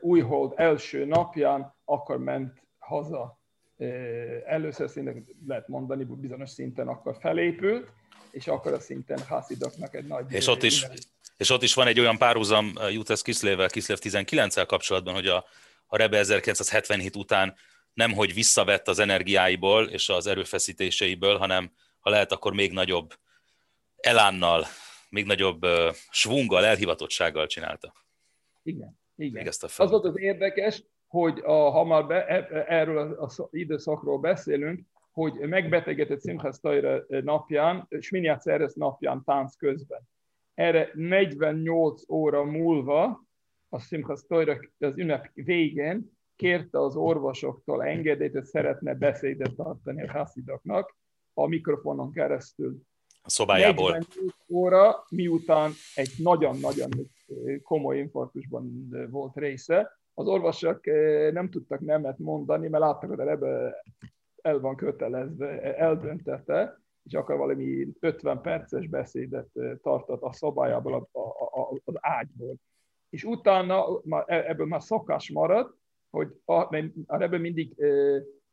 újhold 0.00 0.52
első 0.56 1.04
napján 1.04 1.74
akkor 1.84 2.18
ment 2.18 2.62
haza 2.78 3.38
először 4.46 4.88
szinten 4.88 5.26
lehet 5.46 5.68
mondani, 5.68 6.04
bizonyos 6.04 6.50
szinten 6.50 6.88
akkor 6.88 7.16
felépült, 7.20 7.92
és 8.30 8.46
akkor 8.46 8.72
a 8.72 8.78
szinten 8.78 9.18
Hasidoknak 9.18 9.94
egy 9.94 10.06
nagy... 10.06 10.32
És 10.32 10.46
ott 10.46 10.62
is, 10.62 10.86
és 11.36 11.50
ott 11.50 11.62
is 11.62 11.74
van 11.74 11.86
egy 11.86 12.00
olyan 12.00 12.18
párhuzam 12.18 12.72
Jutesz 12.90 13.22
Kiszlével, 13.22 13.68
Kiszlév 13.68 13.98
19-el 14.00 14.64
kapcsolatban, 14.66 15.14
hogy 15.14 15.26
a, 15.26 15.44
a 15.86 15.96
Rebe 15.96 16.18
1977 16.18 17.16
után 17.16 17.54
nem, 17.92 18.12
hogy 18.12 18.34
visszavett 18.34 18.88
az 18.88 18.98
energiáiból 18.98 19.88
és 19.88 20.08
az 20.08 20.26
erőfeszítéseiből, 20.26 21.36
hanem 21.36 21.72
ha 21.98 22.10
lehet, 22.10 22.32
akkor 22.32 22.52
még 22.52 22.72
nagyobb 22.72 23.14
elánnal, 23.96 24.64
még 25.08 25.26
nagyobb 25.26 25.64
uh, 25.64 25.94
svunggal, 26.10 26.64
elhivatottsággal 26.64 27.46
csinálta. 27.46 27.92
Igen, 28.62 28.98
igen. 29.16 29.46
Az 29.46 29.90
volt 29.90 30.04
az 30.04 30.18
érdekes, 30.18 30.82
hogy 31.06 31.38
a, 31.44 31.70
ha 31.70 31.84
már 31.84 32.06
be, 32.06 32.26
e, 32.26 32.48
e, 32.50 32.64
erről 32.68 33.12
az 33.12 33.42
időszakról 33.50 34.18
beszélünk, 34.18 34.86
hogy 35.12 35.32
megbetegedett 35.32 36.22
Simchas 36.22 36.60
Tajra 36.60 37.04
napján, 37.08 37.88
Sminiát 38.00 38.40
Szerez 38.40 38.74
napján 38.74 39.24
tánc 39.24 39.56
közben. 39.56 40.00
Erre 40.54 40.90
48 40.94 42.08
óra 42.08 42.44
múlva 42.44 43.24
a 43.68 43.78
Simchas 43.78 44.26
Tajra 44.26 44.58
az 44.78 44.98
ünnep 44.98 45.30
végén 45.34 46.12
kérte 46.36 46.80
az 46.80 46.96
orvosoktól 46.96 47.84
engedélyt, 47.84 48.32
hogy 48.32 48.44
szeretne 48.44 48.94
beszédet 48.94 49.54
tartani 49.54 50.02
a 50.02 50.12
haszidaknak 50.12 50.96
a 51.34 51.46
mikrofonon 51.46 52.12
keresztül. 52.12 52.76
A 53.22 53.30
szobájából. 53.30 53.90
48 53.90 54.34
óra, 54.48 55.04
miután 55.08 55.70
egy 55.94 56.12
nagyon-nagyon 56.18 56.90
komoly 57.62 57.98
infarktusban 57.98 58.88
volt 59.10 59.36
része, 59.36 59.98
az 60.14 60.26
orvosok 60.26 60.86
eh, 60.86 61.32
nem 61.32 61.50
tudtak 61.50 61.80
nemet 61.80 62.18
mondani, 62.18 62.68
mert 62.68 62.84
láttak, 62.84 63.10
hogy 63.10 63.26
ebbe 63.28 63.82
el 64.42 64.60
van 64.60 64.76
kötelezve, 64.76 65.76
eldöntette, 65.76 66.83
és 67.04 67.14
akkor 67.14 67.36
valami 67.36 67.86
50 68.00 68.40
perces 68.40 68.86
beszédet 68.86 69.48
eh, 69.54 69.72
tartott 69.82 70.22
a 70.22 70.32
szobájából, 70.32 70.94
a, 70.94 71.18
a, 71.18 71.60
a, 71.60 71.80
az 71.84 71.94
ágyból. 72.00 72.54
És 73.08 73.24
utána 73.24 74.00
e, 74.26 74.48
ebből 74.48 74.66
már 74.66 74.82
szokás 74.82 75.30
maradt, 75.30 75.76
hogy 76.10 76.40
a, 76.44 76.54
a 77.06 77.16
Rebbe 77.16 77.38
mindig 77.38 77.80
e, 77.80 77.86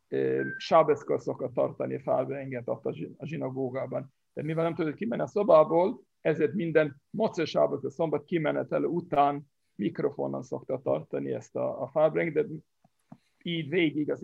e, 0.08 0.44
sábeszkor 0.58 1.22
szokott 1.22 1.54
tartani 1.54 2.00
felvengett 2.00 2.68
a, 2.68 2.82
a 3.18 3.26
zsinagógában. 3.26 4.14
De 4.34 4.44
mivel 4.44 4.64
nem 4.64 4.76
tudott 4.76 4.96
kimenni 4.96 5.22
a 5.22 5.28
szobából, 5.28 6.02
ezért 6.22 6.54
minden 6.54 7.02
mocesábat 7.10 7.84
a 7.84 7.90
szombat 7.90 8.26
kimenetel 8.26 8.84
után 8.84 9.50
mikrofonon 9.76 10.44
szokta 10.44 10.82
tartani 10.82 11.32
ezt 11.32 11.56
a, 11.56 11.82
a 11.82 11.88
Fábreng, 11.88 12.34
de 12.34 12.46
így 13.44 13.70
végig, 13.70 14.12
az 14.12 14.24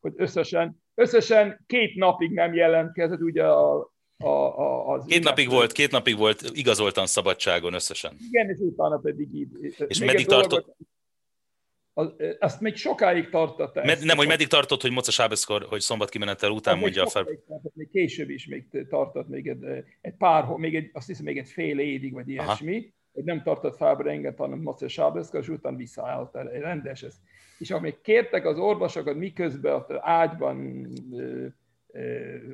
hogy 0.00 0.12
összesen, 0.16 0.82
összesen 0.94 1.64
két 1.66 1.94
napig 1.94 2.30
nem 2.30 2.54
jelentkezett, 2.54 3.20
ugye 3.20 3.44
a, 3.44 3.92
a, 4.16 4.28
a, 4.28 4.88
az 4.88 5.04
két 5.04 5.24
napig 5.24 5.48
volt, 5.48 5.72
két 5.72 5.90
napig 5.90 6.16
volt 6.16 6.50
igazoltan 6.52 7.06
szabadságon 7.06 7.72
összesen. 7.72 8.16
Igen, 8.28 8.48
és 8.48 8.58
utána 8.58 8.98
pedig 8.98 9.34
így. 9.34 9.48
És 9.88 9.98
meddig 9.98 10.26
tartott? 10.26 10.76
Az, 11.92 12.14
azt 12.38 12.60
még 12.60 12.76
sokáig 12.76 13.28
tartott. 13.28 13.74
Med, 13.74 14.04
nem, 14.04 14.16
hogy 14.16 14.26
meddig 14.26 14.46
tartott, 14.46 14.80
hogy 14.80 14.90
Moca 14.90 15.10
Sábeszkor, 15.10 15.66
hogy 15.68 15.80
szombat 15.80 16.08
kimenetel 16.08 16.50
után 16.50 16.74
az 16.74 16.80
mondja 16.80 17.02
a 17.02 17.08
fel... 17.08 17.24
Tartott, 17.24 17.74
még 17.74 17.90
később 17.90 18.30
is 18.30 18.46
még 18.46 18.86
tartott 18.88 19.28
még 19.28 19.48
egy, 19.48 19.84
egy 20.00 20.14
pár, 20.18 20.44
még 20.44 20.74
egy, 20.74 20.90
azt 20.92 21.06
hiszem 21.06 21.24
még 21.24 21.38
egy 21.38 21.48
fél 21.48 21.78
évig, 21.78 22.12
vagy 22.12 22.28
ilyesmi, 22.28 22.76
Aha. 22.76 22.86
hogy 23.12 23.24
nem 23.24 23.42
tartott 23.42 23.76
Fábrenget, 23.76 24.38
hanem 24.38 24.58
Moca 24.58 24.88
Sábeszkor, 24.88 25.40
és 25.40 25.48
utána 25.48 25.76
visszaállt 25.76 26.34
rendes 26.34 27.02
ez. 27.02 27.14
És 27.58 27.70
amíg 27.70 28.00
kértek 28.00 28.46
az 28.46 28.58
orvosokat, 28.58 29.16
miközben 29.16 29.74
az 29.74 29.96
ágyban 30.00 30.86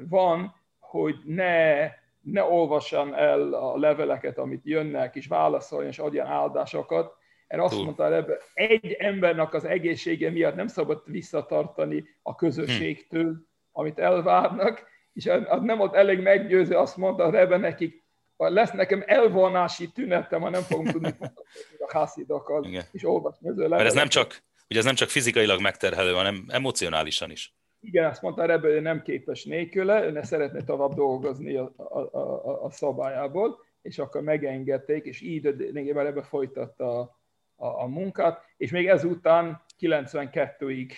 van, 0.08 0.54
hogy 0.78 1.16
ne, 1.24 1.84
ne 2.20 2.42
olvassam 2.42 3.12
el 3.12 3.52
a 3.52 3.78
leveleket, 3.78 4.38
amit 4.38 4.64
jönnek, 4.64 5.16
és 5.16 5.26
válaszoljon, 5.26 5.90
és 5.90 5.98
adjan 5.98 6.26
áldásokat, 6.26 7.16
mert 7.48 7.62
azt 7.62 7.82
mondta 7.82 8.14
ebbe, 8.14 8.38
egy 8.54 8.92
embernek 8.92 9.54
az 9.54 9.64
egészsége 9.64 10.30
miatt 10.30 10.54
nem 10.54 10.66
szabad 10.66 11.02
visszatartani 11.06 12.04
a 12.22 12.34
közösségtől, 12.34 13.36
amit 13.72 13.98
elvárnak, 13.98 14.86
és 15.12 15.26
az 15.26 15.62
nem 15.62 15.78
volt 15.78 15.94
elég 15.94 16.20
meggyőző, 16.20 16.76
azt 16.76 16.96
mondta 16.96 17.30
Rebe 17.30 17.56
nekik, 17.56 18.02
lesz 18.36 18.70
nekem 18.70 19.02
elvonási 19.06 19.92
tünetem, 19.92 20.40
ha 20.40 20.50
nem 20.50 20.62
fogom 20.62 20.84
tudni 20.84 21.14
a 21.86 21.92
hászidokat, 21.92 22.66
és 22.92 23.04
olvasni 23.04 23.48
az 23.48 23.56
Mert 23.56 23.80
ez 23.80 23.94
nem 23.94 24.08
csak, 24.08 24.42
ugye 24.68 24.78
ez 24.78 24.84
nem 24.84 24.94
csak 24.94 25.08
fizikailag 25.08 25.60
megterhelő, 25.60 26.12
hanem 26.12 26.44
emocionálisan 26.48 27.30
is. 27.30 27.54
Igen, 27.80 28.04
azt 28.04 28.22
mondta 28.22 28.44
Rebe, 28.44 28.72
hogy 28.72 28.82
nem 28.82 29.02
képes 29.02 29.44
nélküle, 29.44 30.04
ő 30.04 30.10
ne 30.10 30.22
szeretne 30.22 30.64
tovább 30.64 30.94
dolgozni 30.94 31.54
a, 31.54 31.72
a, 31.76 31.98
a, 31.98 32.64
a 32.64 32.70
szabályából, 32.70 33.64
és 33.82 33.98
akkor 33.98 34.22
megengedték, 34.22 35.04
és 35.04 35.20
így 35.20 35.42
lényegében 35.58 36.06
ebbe 36.06 36.22
folytatta 36.22 37.00
a, 37.00 37.18
a, 37.56 37.82
a 37.82 37.86
munkát, 37.86 38.44
és 38.56 38.70
még 38.70 38.88
ezután 38.88 39.62
92-ig 39.80 40.90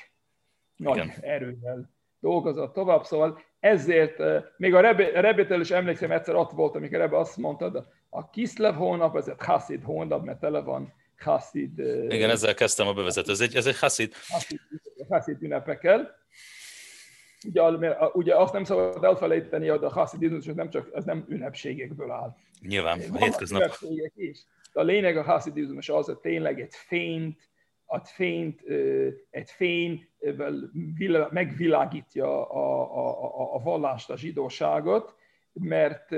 nagy 0.77 0.97
Igen. 0.97 1.13
erővel 1.21 1.91
dolgozott 2.21 2.73
tovább, 2.73 3.05
szóval 3.05 3.41
ezért, 3.61 4.23
még 4.57 4.75
a 4.75 4.81
Rebétől 5.21 5.61
is 5.61 5.71
emlékszem, 5.71 6.11
egyszer 6.11 6.35
ott 6.35 6.51
volt, 6.51 6.77
amikor 6.77 6.99
Rebe 6.99 7.19
azt 7.19 7.37
mondta, 7.37 7.69
de 7.71 7.85
a 8.09 8.31
Kislev 8.31 8.75
hónap, 8.75 9.17
ez 9.17 9.29
egy 9.29 9.35
Hasid 9.39 9.83
hónap, 9.83 10.25
mert 10.25 10.41
tele 10.41 10.61
van 10.61 10.93
Hasid... 11.19 11.79
Igen, 12.09 12.31
ezzel 12.31 12.55
kezdtem 12.55 12.87
a 12.87 12.93
bevezető. 12.93 13.33
Ez 13.33 13.41
egy, 13.41 13.55
ez 13.55 13.67
egy 13.67 13.79
Hasid. 13.79 14.13
Hasid, 14.29 14.61
Hasid 15.09 15.43
ünnepekkel. 15.43 16.25
Ugye, 17.47 17.63
ugye 18.13 18.37
azt 18.37 18.53
nem 18.53 18.65
szabad 18.65 19.05
elfelejteni, 19.05 19.69
hogy 19.69 19.85
a 19.85 19.91
haszidizmus 19.91 20.45
nem 20.45 20.71
csak, 20.71 20.91
ez 20.95 21.05
nem 21.05 21.25
ünnepségekből 21.29 22.11
áll. 22.11 22.37
Nyilván, 22.61 23.01
a 23.13 23.17
hétköznap. 23.17 23.79
is. 24.15 24.45
De 24.73 24.81
a 24.81 24.85
lényeg 24.85 25.17
a 25.17 25.23
haszidizmus 25.23 25.89
az, 25.89 26.07
hogy 26.07 26.19
tényleg 26.19 26.61
egy 26.61 26.75
fényt, 26.75 27.51
egy 27.87 28.09
fényt, 28.09 28.61
egy 29.31 29.51
fény 29.51 30.09
megvilágítja 31.31 32.51
a, 32.51 32.97
a, 32.97 33.25
a, 33.25 33.55
a 33.55 33.59
vallást, 33.59 34.11
a 34.11 34.17
zsidóságot, 34.17 35.15
mert 35.53 36.11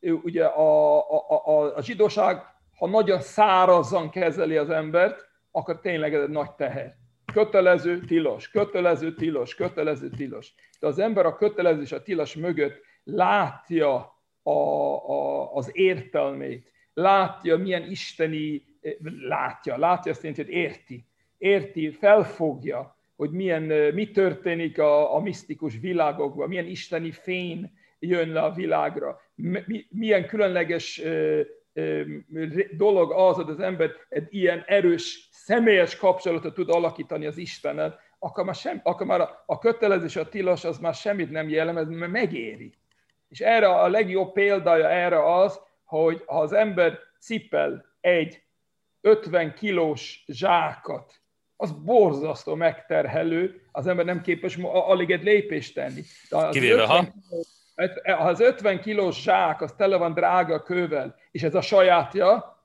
ugye 0.00 0.44
a, 0.44 0.98
a, 1.10 1.46
a, 1.46 1.76
a 1.76 1.82
zsidóság, 1.82 2.42
ha 2.76 2.86
nagyon 2.86 3.20
szárazan 3.20 4.10
kezeli 4.10 4.56
az 4.56 4.70
embert, 4.70 5.28
akkor 5.50 5.80
tényleg 5.80 6.14
ez 6.14 6.22
egy 6.22 6.28
nagy 6.28 6.50
teher 6.50 6.96
kötelező, 7.32 7.98
tilos, 7.98 8.48
kötelező, 8.50 9.14
tilos, 9.14 9.54
kötelező, 9.54 10.08
tilos. 10.08 10.54
De 10.80 10.86
az 10.86 10.98
ember 10.98 11.26
a 11.26 11.36
kötelező 11.36 11.82
és 11.82 11.92
a 11.92 12.02
tilos 12.02 12.34
mögött 12.34 12.80
látja 13.04 14.18
a, 14.42 14.50
a, 14.50 15.54
az 15.54 15.70
értelmét, 15.72 16.72
látja, 16.94 17.56
milyen 17.56 17.90
isteni, 17.90 18.64
látja, 19.28 19.78
látja 19.78 20.10
azt 20.10 20.22
jelenti, 20.22 20.42
hogy 20.42 20.52
érti, 20.52 21.06
érti, 21.38 21.90
felfogja, 21.90 22.96
hogy 23.16 23.30
milyen, 23.30 23.62
mi 23.94 24.10
történik 24.10 24.78
a, 24.78 25.14
a 25.14 25.20
misztikus 25.20 25.78
világokban, 25.80 26.48
milyen 26.48 26.66
isteni 26.66 27.10
fény 27.10 27.72
jön 27.98 28.28
le 28.28 28.40
a 28.40 28.52
világra, 28.52 29.20
milyen 29.88 30.26
különleges 30.26 31.02
dolog 32.76 33.12
az, 33.12 33.36
hogy 33.36 33.48
az 33.48 33.60
ember 33.60 33.90
egy 34.08 34.26
ilyen 34.30 34.64
erős 34.66 35.28
személyes 35.32 35.96
kapcsolatot 35.96 36.54
tud 36.54 36.70
alakítani 36.70 37.26
az 37.26 37.36
Istennel, 37.36 38.00
akkor 38.18 38.44
már, 38.44 38.54
sem, 38.54 38.80
akkor 38.82 39.06
már 39.06 39.20
a, 39.20 39.42
a 39.46 39.58
kötelezés, 39.58 40.16
a 40.16 40.28
tilos 40.28 40.64
az 40.64 40.78
már 40.78 40.94
semmit 40.94 41.30
nem 41.30 41.48
jellemez, 41.48 41.88
mert 41.88 42.12
megéri. 42.12 42.74
És 43.28 43.40
erre 43.40 43.68
a 43.68 43.88
legjobb 43.88 44.32
példája 44.32 44.90
erre 44.90 45.34
az, 45.34 45.60
hogy 45.84 46.22
ha 46.26 46.40
az 46.40 46.52
ember 46.52 46.98
cipel 47.20 47.84
egy 48.00 48.42
50 49.00 49.54
kilós 49.54 50.24
zsákat, 50.26 51.22
az 51.56 51.72
borzasztó 51.72 52.54
megterhelő, 52.54 53.62
az 53.72 53.86
ember 53.86 54.04
nem 54.04 54.20
képes 54.20 54.56
alig 54.62 55.10
egy 55.10 55.22
lépést 55.22 55.74
tenni. 55.74 56.02
De 56.30 56.48
Kivéve, 56.48 56.82
50 56.82 56.88
ha? 56.88 57.12
Ha 58.04 58.12
az 58.12 58.40
50 58.40 58.80
kilós 58.80 59.22
zsák, 59.22 59.60
az 59.60 59.72
tele 59.72 59.96
van 59.96 60.14
drága 60.14 60.62
kővel, 60.62 61.16
és 61.30 61.42
ez 61.42 61.54
a 61.54 61.60
sajátja, 61.60 62.62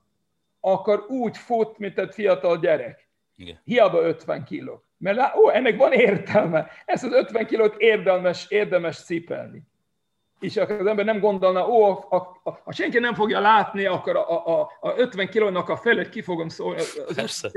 akkor 0.60 1.04
úgy 1.08 1.36
fut, 1.36 1.78
mint 1.78 1.98
egy 1.98 2.14
fiatal 2.14 2.58
gyerek. 2.58 3.08
Igen. 3.36 3.60
Hiába 3.64 4.00
50 4.00 4.44
kiló. 4.44 4.84
Mert 4.98 5.36
ó, 5.36 5.50
ennek 5.50 5.76
van 5.76 5.92
értelme. 5.92 6.70
Ezt 6.84 7.04
az 7.04 7.12
50 7.12 7.46
kilót 7.46 7.74
érdemes, 7.78 8.46
érdemes 8.48 9.04
cipelni. 9.04 9.62
És 10.40 10.56
akkor 10.56 10.80
az 10.80 10.86
ember 10.86 11.04
nem 11.04 11.20
gondolna, 11.20 11.68
ó, 11.68 11.84
a, 11.84 12.06
a, 12.10 12.16
a, 12.50 12.60
a 12.64 12.72
senki 12.72 12.98
nem 12.98 13.14
fogja 13.14 13.40
látni, 13.40 13.84
akkor 13.86 14.16
a, 14.16 14.60
a, 14.60 14.70
a 14.80 14.98
50 14.98 15.28
kilónak 15.28 15.68
a 15.68 15.76
felét 15.76 16.08
ki 16.08 16.22
fogom 16.22 16.48
szólni, 16.48 16.80
az 17.06 17.50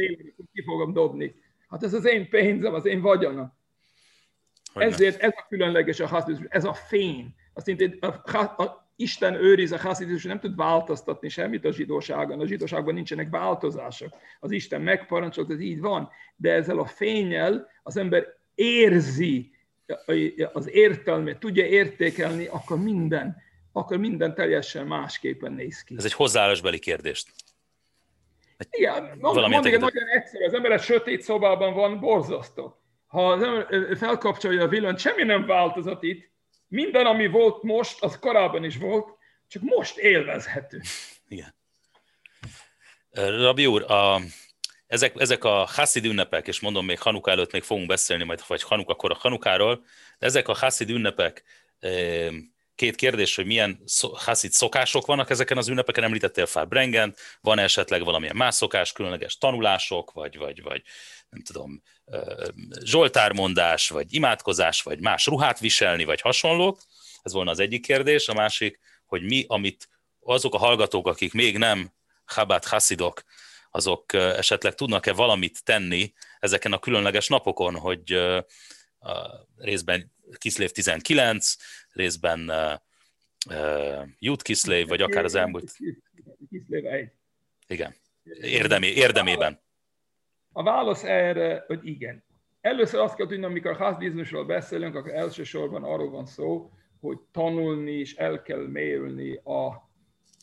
ki 0.54 0.64
fogom 0.66 0.94
dobni. 0.94 1.36
Hát 1.70 1.84
ez 1.84 1.94
az 1.94 2.06
én 2.06 2.30
pénzem, 2.30 2.74
az 2.74 2.86
én 2.86 3.02
vagyona. 3.02 3.54
Ezért 4.74 5.22
ez 5.22 5.32
a 5.36 5.46
különleges 5.50 6.00
a 6.00 6.08
hasznos, 6.08 6.38
ez 6.50 6.66
a 6.66 6.74
fény. 6.74 7.36
Azt 7.54 7.68
mondja, 7.68 7.90
a, 8.00 8.38
a, 8.38 8.84
Isten 8.96 9.34
őriz 9.34 9.72
a 9.72 9.78
haszidizmus, 9.78 10.24
nem 10.24 10.40
tud 10.40 10.56
változtatni 10.56 11.30
semmit 11.30 11.66
a 11.66 11.72
zsidóságon. 11.72 12.40
A 12.40 12.48
zsidóságban 12.48 12.94
nincsenek 12.94 13.30
változások. 13.30 14.10
Az 14.40 14.52
Isten 14.52 14.82
megparancsolt, 14.82 15.52
ez 15.52 15.60
így 15.60 15.80
van. 15.80 16.10
De 16.36 16.52
ezzel 16.52 16.80
a 16.80 16.86
fényel 16.86 17.68
az 17.84 17.98
ember 17.98 18.26
érzi 18.56 19.52
az 20.54 20.70
értelmet, 20.70 21.40
tudja 21.40 21.66
értékelni, 21.66 22.46
akkor 22.46 22.80
minden, 22.84 23.36
akkor 23.72 23.98
minden 23.98 24.36
teljesen 24.36 24.88
másképpen 24.88 25.52
néz 25.52 25.84
ki. 25.84 25.96
Ez 25.98 26.06
egy 26.06 26.14
hozzáállásbeli 26.14 26.80
kérdést. 26.80 27.34
Igen, 28.70 29.18
mondjuk 29.20 29.80
nagyon 29.80 30.08
egyszerű, 30.08 30.46
az 30.46 30.54
ember 30.54 30.72
egy 30.72 30.82
sötét 30.82 31.22
szobában 31.22 31.74
van, 31.74 32.00
borzasztó. 32.00 32.82
Ha 33.08 33.32
az 33.32 33.42
ember 33.42 33.98
felkapcsolja 33.98 34.64
a 34.64 34.68
villanyt, 34.68 35.00
semmi 35.00 35.24
nem 35.24 35.46
változott 35.46 36.04
itt, 36.04 36.32
minden, 36.74 37.06
ami 37.06 37.28
volt 37.28 37.64
most, 37.64 38.04
az 38.04 38.20
korábban 38.20 38.64
is 38.64 38.78
volt, 38.78 39.08
csak 39.48 39.62
most 39.62 39.98
élvezhető. 39.98 40.82
Igen. 41.28 41.56
Rabi 43.12 43.66
úr, 43.66 43.92
a, 43.92 44.22
ezek, 44.88 45.14
ezek 45.18 45.44
a 45.44 45.66
Hasid 45.66 46.06
ünnepek, 46.06 46.48
és 46.48 46.60
mondom, 46.60 46.86
még 46.86 47.00
Hanuka 47.00 47.32
előtt 47.32 47.52
még 47.52 47.64
fogunk 47.64 47.88
beszélni, 47.88 48.24
majd 48.24 48.44
vagy 48.48 48.64
Hanukakor 48.64 49.12
a 49.12 49.18
Hanukáról, 49.20 49.86
de 50.20 50.26
ezek 50.26 50.48
a 50.48 50.54
Hasid 50.54 50.90
ünnepek, 50.90 51.44
két 52.76 52.96
kérdés, 52.96 53.36
hogy 53.36 53.46
milyen 53.46 53.84
Hasid 54.14 54.52
szokások 54.52 55.06
vannak 55.06 55.30
ezeken 55.30 55.58
az 55.58 55.68
ünnepeken, 55.68 56.04
említettél 56.04 56.46
fel 56.46 56.66
Brengen, 56.66 57.16
van 57.42 57.60
esetleg 57.60 58.04
valamilyen 58.04 58.36
más 58.36 58.56
szokás, 58.56 58.92
különleges 58.92 59.38
tanulások, 59.38 60.12
vagy, 60.12 60.38
vagy, 60.38 60.62
vagy 60.62 60.82
nem 61.34 61.44
tudom, 61.44 61.82
zsoltármondás, 62.84 63.90
vagy 63.90 64.14
imádkozás, 64.14 64.82
vagy 64.82 65.00
más 65.00 65.26
ruhát 65.26 65.60
viselni, 65.60 66.04
vagy 66.04 66.22
hasonlók. 66.22 66.82
Ez 67.22 67.34
volna 67.34 67.52
az 67.52 67.60
egyik 67.60 67.82
kérdés. 67.82 68.28
A 68.28 68.34
másik, 68.34 68.80
hogy 69.06 69.22
mi, 69.22 69.46
amit 69.48 69.90
azok 70.20 70.54
a 70.54 70.58
hallgatók, 70.58 71.08
akik 71.08 71.34
még 71.34 71.58
nem 71.58 71.94
Chabad 72.26 72.66
Hasidok, 72.66 73.24
azok 73.72 74.14
esetleg 74.14 74.76
tudnak-e 74.76 75.14
valamit 75.14 75.64
tenni 75.64 76.14
ezeken 76.40 76.74
a 76.74 76.80
különleges 76.80 77.28
napokon, 77.28 77.76
hogy 77.76 78.20
részben 79.58 80.12
Kiszlév 80.38 80.72
19, 80.72 81.56
részben 81.90 82.52
Jut 84.20 84.42
Kiszlév, 84.42 84.88
vagy 84.88 85.02
akár 85.02 85.24
az 85.24 85.36
elmúlt... 85.36 85.76
Kiszlév 86.50 86.86
1. 86.86 87.12
Igen, 87.68 87.96
Érdemi, 88.42 88.88
érdemében. 88.88 89.63
A 90.54 90.64
válasz 90.64 91.04
erre, 91.04 91.64
hogy 91.68 91.88
igen. 91.88 92.24
Először 92.62 93.00
azt 93.00 93.16
kell 93.16 93.28
tudni, 93.28 93.46
amikor 93.46 93.72
a 93.72 93.84
házbizmusról 93.84 94.46
beszélünk, 94.46 94.96
akkor 94.96 95.14
elsősorban 95.14 95.84
arról 95.84 96.10
van 96.10 96.26
szó, 96.26 96.72
hogy 97.00 97.18
tanulni 97.32 97.92
és 97.92 98.16
el 98.16 98.42
kell 98.42 98.68
mérni 98.68 99.36
a, 99.36 99.90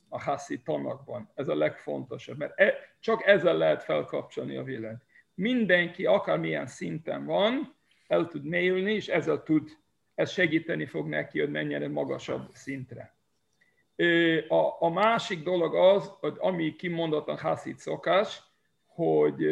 a 0.09 0.20
hászi 0.20 0.62
tanakban. 0.62 1.31
Ez 1.35 1.49
a 1.49 1.55
legfontosabb, 1.55 2.38
mert 2.38 2.61
e, 2.61 2.75
csak 3.01 3.27
ezzel 3.27 3.57
lehet 3.57 3.83
felkapcsolni 3.83 4.57
a 4.57 4.62
világ. 4.62 4.96
Mindenki, 5.35 6.07
akármilyen 6.07 6.66
szinten 6.66 7.25
van, 7.25 7.75
el 8.07 8.29
tud 8.29 8.44
mélyülni, 8.44 8.92
és 8.92 9.09
ezzel 9.09 9.42
tud, 9.42 9.70
ez 10.14 10.31
segíteni 10.31 10.87
fog 10.87 11.09
neki, 11.09 11.40
hogy 11.40 11.51
menjen 11.51 11.90
magasabb 11.90 12.49
szintre. 12.53 13.14
A, 14.49 14.77
a 14.79 14.88
másik 14.88 15.42
dolog 15.42 15.75
az, 15.75 16.12
hogy 16.20 16.35
ami 16.38 16.77
kimondottan 16.77 17.38
haszid 17.38 17.79
szokás, 17.79 18.42
hogy 18.87 19.44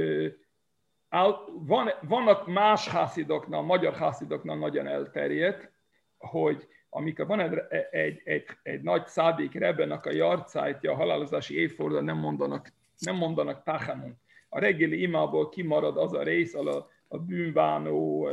van, 1.67 1.91
vannak 2.03 2.47
más 2.47 2.89
hászidoknál, 2.89 3.61
magyar 3.61 3.95
hászidoknál 3.95 4.57
nagyon 4.57 4.87
elterjedt, 4.87 5.73
hogy 6.19 6.69
amikor 6.91 7.27
van 7.27 7.41
egy, 7.41 7.59
egy, 7.91 8.21
egy, 8.25 8.45
egy 8.63 8.81
nagy 8.81 9.07
szádik 9.07 9.55
Rebenek 9.55 10.07
a 10.07 10.13
jarcájtja, 10.13 10.93
a 10.93 10.97
halálozási 10.97 11.59
évforduló 11.59 12.01
nem 12.01 12.17
mondanak, 12.17 12.73
nem 12.99 13.17
mondanak 13.17 13.63
táhamon. 13.63 14.21
A 14.49 14.59
reggeli 14.59 15.01
imából 15.01 15.49
kimarad 15.49 15.97
az 15.97 16.13
a 16.13 16.23
rész, 16.23 16.55
a, 16.55 16.91
a 17.09 17.19
bűnbánó 17.19 18.29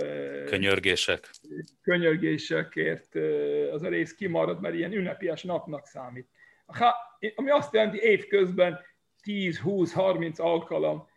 könyörgések. 0.46 1.30
könyörgésekért 1.82 3.16
az 3.72 3.84
a 3.84 3.90
rész 3.90 4.16
kimarad, 4.16 4.62
mert 4.62 4.76
ilyen 4.76 4.94
ünnepies 4.94 5.44
napnak 5.44 5.86
számít. 5.86 6.28
Ami 7.36 7.50
azt 7.50 7.74
jelenti, 7.74 8.00
évközben 8.00 8.80
10-20-30 9.24 10.36
alkalom 10.40 11.08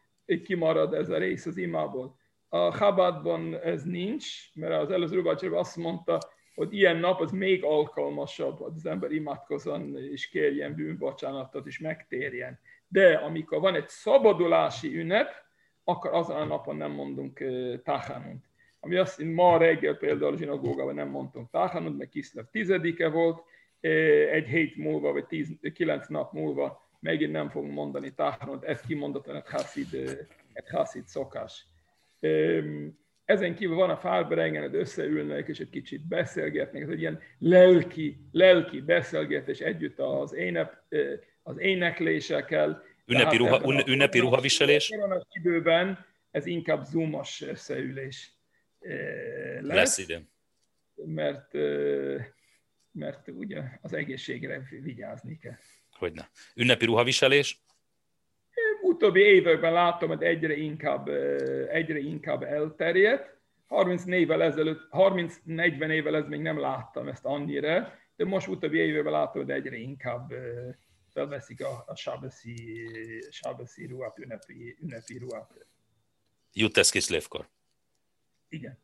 kimarad 0.45 0.95
ez 0.95 1.09
a 1.09 1.19
rész 1.19 1.47
az 1.47 1.57
imából. 1.57 2.17
A 2.49 2.71
Chabadban 2.71 3.61
ez 3.63 3.85
nincs, 3.85 4.55
mert 4.55 4.83
az 4.83 4.91
előző 4.91 5.17
Rubácsev 5.17 5.53
azt 5.53 5.77
mondta, 5.77 6.19
hogy 6.55 6.75
ilyen 6.75 6.97
nap 6.97 7.21
az 7.21 7.31
még 7.31 7.65
alkalmasabb, 7.65 8.59
hogy 8.59 8.73
az 8.75 8.87
ember 8.87 9.11
imádkozzon 9.11 9.97
és 9.97 10.29
kérjen 10.29 10.75
bűnbocsánatot 10.75 11.67
és 11.67 11.79
megtérjen. 11.79 12.59
De 12.89 13.15
amikor 13.15 13.61
van 13.61 13.75
egy 13.75 13.89
szabadulási 13.89 14.97
ünnep, 14.97 15.31
akkor 15.85 16.15
azon 16.15 16.37
a 16.37 16.45
napon 16.45 16.77
nem 16.77 16.91
mondunk 16.91 17.45
táhánunt. 17.85 18.45
Ami 18.81 18.97
azt, 18.97 19.23
ma 19.23 19.59
reggel 19.59 19.97
például 19.97 20.33
a 20.33 20.37
zsinagógában 20.37 20.95
nem 20.95 21.09
mondtunk 21.09 21.51
táhánunt, 21.51 21.99
mert 21.99 22.11
Kiszlev 22.11 22.45
tizedike 22.51 23.09
volt, 23.09 23.43
egy 24.31 24.47
hét 24.47 24.77
múlva, 24.77 25.13
vagy 25.13 25.27
tíz, 25.27 25.57
kilenc 25.73 26.07
nap 26.07 26.33
múlva 26.33 26.88
megint 27.01 27.33
nem 27.33 27.49
fogunk 27.49 27.73
mondani 27.73 28.15
táhánunt, 28.15 28.65
ez 28.65 28.81
kimondottan 28.81 29.37
egy 29.37 29.49
haszid, 29.49 29.95
egy 30.53 30.69
haszid 30.69 31.07
szokás. 31.07 31.67
Ezen 33.25 33.55
kívül 33.55 33.77
van 33.77 33.91
a 33.91 33.97
Fálberengen, 33.97 34.75
összeülnek 34.75 35.49
és 35.49 35.59
egy 35.59 35.71
kicsit 35.71 36.07
beszélgetnek, 36.07 36.83
ez 36.83 36.89
egy 36.89 37.01
ilyen 37.01 37.21
lelki, 37.39 38.17
lelki 38.33 38.81
beszélgetés 38.81 39.59
együtt 39.59 39.99
az, 39.99 40.35
énep, 40.35 40.83
az 41.43 41.59
éneklésekkel. 41.59 42.83
Ünnepi, 43.07 43.37
ruha, 43.37 43.85
ünnepi 43.87 44.19
ruhaviselés? 44.19 44.91
A 44.91 45.27
időben 45.33 46.07
ez 46.31 46.47
inkább 46.47 46.85
zoomos 46.85 47.43
összeülés 47.43 48.33
lesz. 48.81 49.75
Lesz 49.75 49.99
idén. 49.99 50.29
Mert, 50.95 51.53
mert 52.93 53.29
ugye 53.29 53.63
az 53.81 53.93
egészségre 53.93 54.69
vigyázni 54.83 55.39
kell. 55.39 55.57
Hogyne. 55.99 56.31
Ünnepi 56.55 56.85
ruhaviselés? 56.85 57.63
utóbbi 58.89 59.21
években 59.21 59.73
látom, 59.73 60.09
hogy 60.09 60.23
egyre 60.23 60.57
inkább, 60.57 61.09
egyre 61.69 61.99
inkább 61.99 62.43
elterjedt. 62.43 63.37
30 63.67 64.07
évvel 64.07 64.43
ezelőtt, 64.43 64.89
30-40 64.91 65.91
évvel 65.91 66.17
ez 66.17 66.27
még 66.27 66.41
nem 66.41 66.61
láttam 66.61 67.09
ezt 67.09 67.25
annyira, 67.25 67.93
de 68.17 68.25
most 68.25 68.49
utóbbi 68.49 68.79
években 68.79 69.13
látom, 69.13 69.43
hogy 69.43 69.51
egyre 69.51 69.77
inkább 69.77 70.33
felveszik 71.13 71.65
a, 71.65 71.85
a 71.87 71.95
sábeszi, 71.95 72.89
sábeszi 73.31 73.87
ruhát, 73.87 74.19
ünnepi, 74.19 74.77
ünnepi 74.81 75.19
ruhát. 75.19 75.67
Jut 76.53 76.77
ez 76.77 76.91
Kiszlévkor? 76.91 77.49
Igen. 78.49 78.79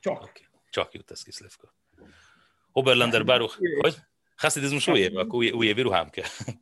Csak. 0.00 0.22
Okay. 0.22 0.46
Csak 0.70 0.92
jut 0.92 1.10
ez 1.10 1.22
Kiszlévkor. 1.22 1.72
Oberlander 2.72 3.24
Baruch, 3.24 3.58
hogy? 3.80 3.96
Haszidizmus 4.36 4.88
új 4.88 4.98
év, 4.98 5.16
akkor 5.16 5.38
új, 5.38 5.50
új 5.50 5.66
évi 5.66 5.82
ruhám 5.82 6.10
kell. 6.10 6.24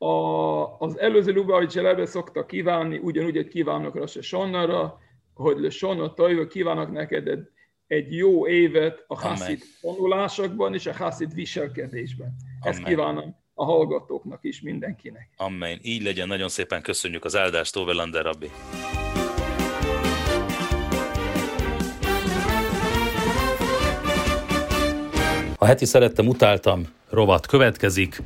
A, 0.00 0.78
az 0.78 0.98
előző 0.98 1.32
Lubavitch 1.32 1.76
eleve 1.76 2.06
szokta 2.06 2.46
kívánni, 2.46 2.98
ugyanúgy, 2.98 3.36
hogy 3.36 3.48
kívánok 3.48 3.94
Rosh 3.94 4.20
Sonnara, 4.22 4.98
hogy 5.34 5.58
Le 5.58 5.70
Sonna 5.70 6.14
Tajva, 6.14 6.46
kívánok 6.46 6.92
neked 6.92 7.28
egy, 7.86 8.16
jó 8.16 8.46
évet 8.46 9.04
a 9.06 9.20
Hasid 9.20 9.62
tanulásokban 9.80 10.74
és 10.74 10.86
a 10.86 10.92
Hasid 10.96 11.34
viselkedésben. 11.34 12.36
Amen. 12.60 12.74
Ezt 12.74 12.82
kívánom 12.82 13.36
a 13.54 13.64
hallgatóknak 13.64 14.44
is, 14.44 14.60
mindenkinek. 14.60 15.28
Amen. 15.36 15.78
Így 15.82 16.02
legyen, 16.02 16.28
nagyon 16.28 16.48
szépen 16.48 16.82
köszönjük 16.82 17.24
az 17.24 17.36
áldást, 17.36 17.72
Tovelander 17.72 18.24
Rabbi. 18.24 18.50
A 25.58 25.64
heti 25.66 25.84
szerettem, 25.84 26.26
utáltam 26.26 26.88
rovat 27.10 27.46
következik. 27.46 28.22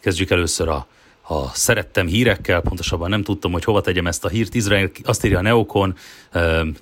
Kezdjük 0.00 0.30
először 0.30 0.68
a, 0.68 0.86
a 1.32 1.50
szerettem 1.54 2.06
hírekkel, 2.06 2.60
pontosabban 2.60 3.08
nem 3.08 3.22
tudtam, 3.22 3.52
hogy 3.52 3.64
hova 3.64 3.80
tegyem 3.80 4.06
ezt 4.06 4.24
a 4.24 4.28
hírt. 4.28 4.54
Izrael 4.54 4.90
azt 5.04 5.24
írja 5.24 5.38
a 5.38 5.42
Neokon, 5.42 5.94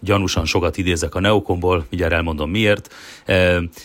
gyanúsan 0.01 0.45
sokat 0.45 0.77
idézek 0.77 1.15
a 1.15 1.21
Neokonból, 1.21 1.87
mindjárt 1.89 2.13
elmondom 2.13 2.51
miért. 2.51 2.95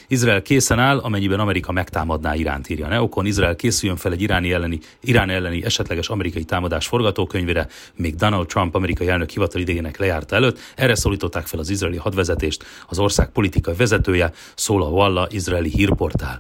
Izrael 0.08 0.42
készen 0.42 0.80
áll, 0.80 0.98
amennyiben 0.98 1.40
Amerika 1.40 1.72
megtámadná 1.72 2.36
Iránt, 2.36 2.70
írja 2.70 2.86
a 2.86 2.90
Neokon. 2.90 3.26
Izrael 3.26 3.56
készüljön 3.56 3.98
fel 3.98 4.12
egy 4.12 4.22
iráni 4.22 4.52
elleni, 4.52 4.80
Irán 5.02 5.30
elleni 5.30 5.66
esetleges 5.66 6.10
amerikai 6.10 6.44
támadás 6.44 6.88
forgatókönyvére, 6.88 7.68
még 7.96 8.16
Donald 8.16 8.48
Trump 8.48 8.76
amerikai 8.76 9.08
elnök 9.08 9.30
hivatal 9.30 9.62
idejének 9.62 9.98
lejárta 9.98 10.36
előtt. 10.36 10.60
Erre 10.76 10.96
szólították 10.96 11.48
fel 11.48 11.60
az 11.60 11.70
izraeli 11.70 11.98
hadvezetést, 11.98 12.66
az 12.88 13.00
ország 13.00 13.30
politikai 13.30 13.76
vezetője, 13.76 14.32
szól 14.56 14.84
a 14.84 14.88
Walla 14.88 15.28
izraeli 15.30 15.70
hírportál. 15.70 16.40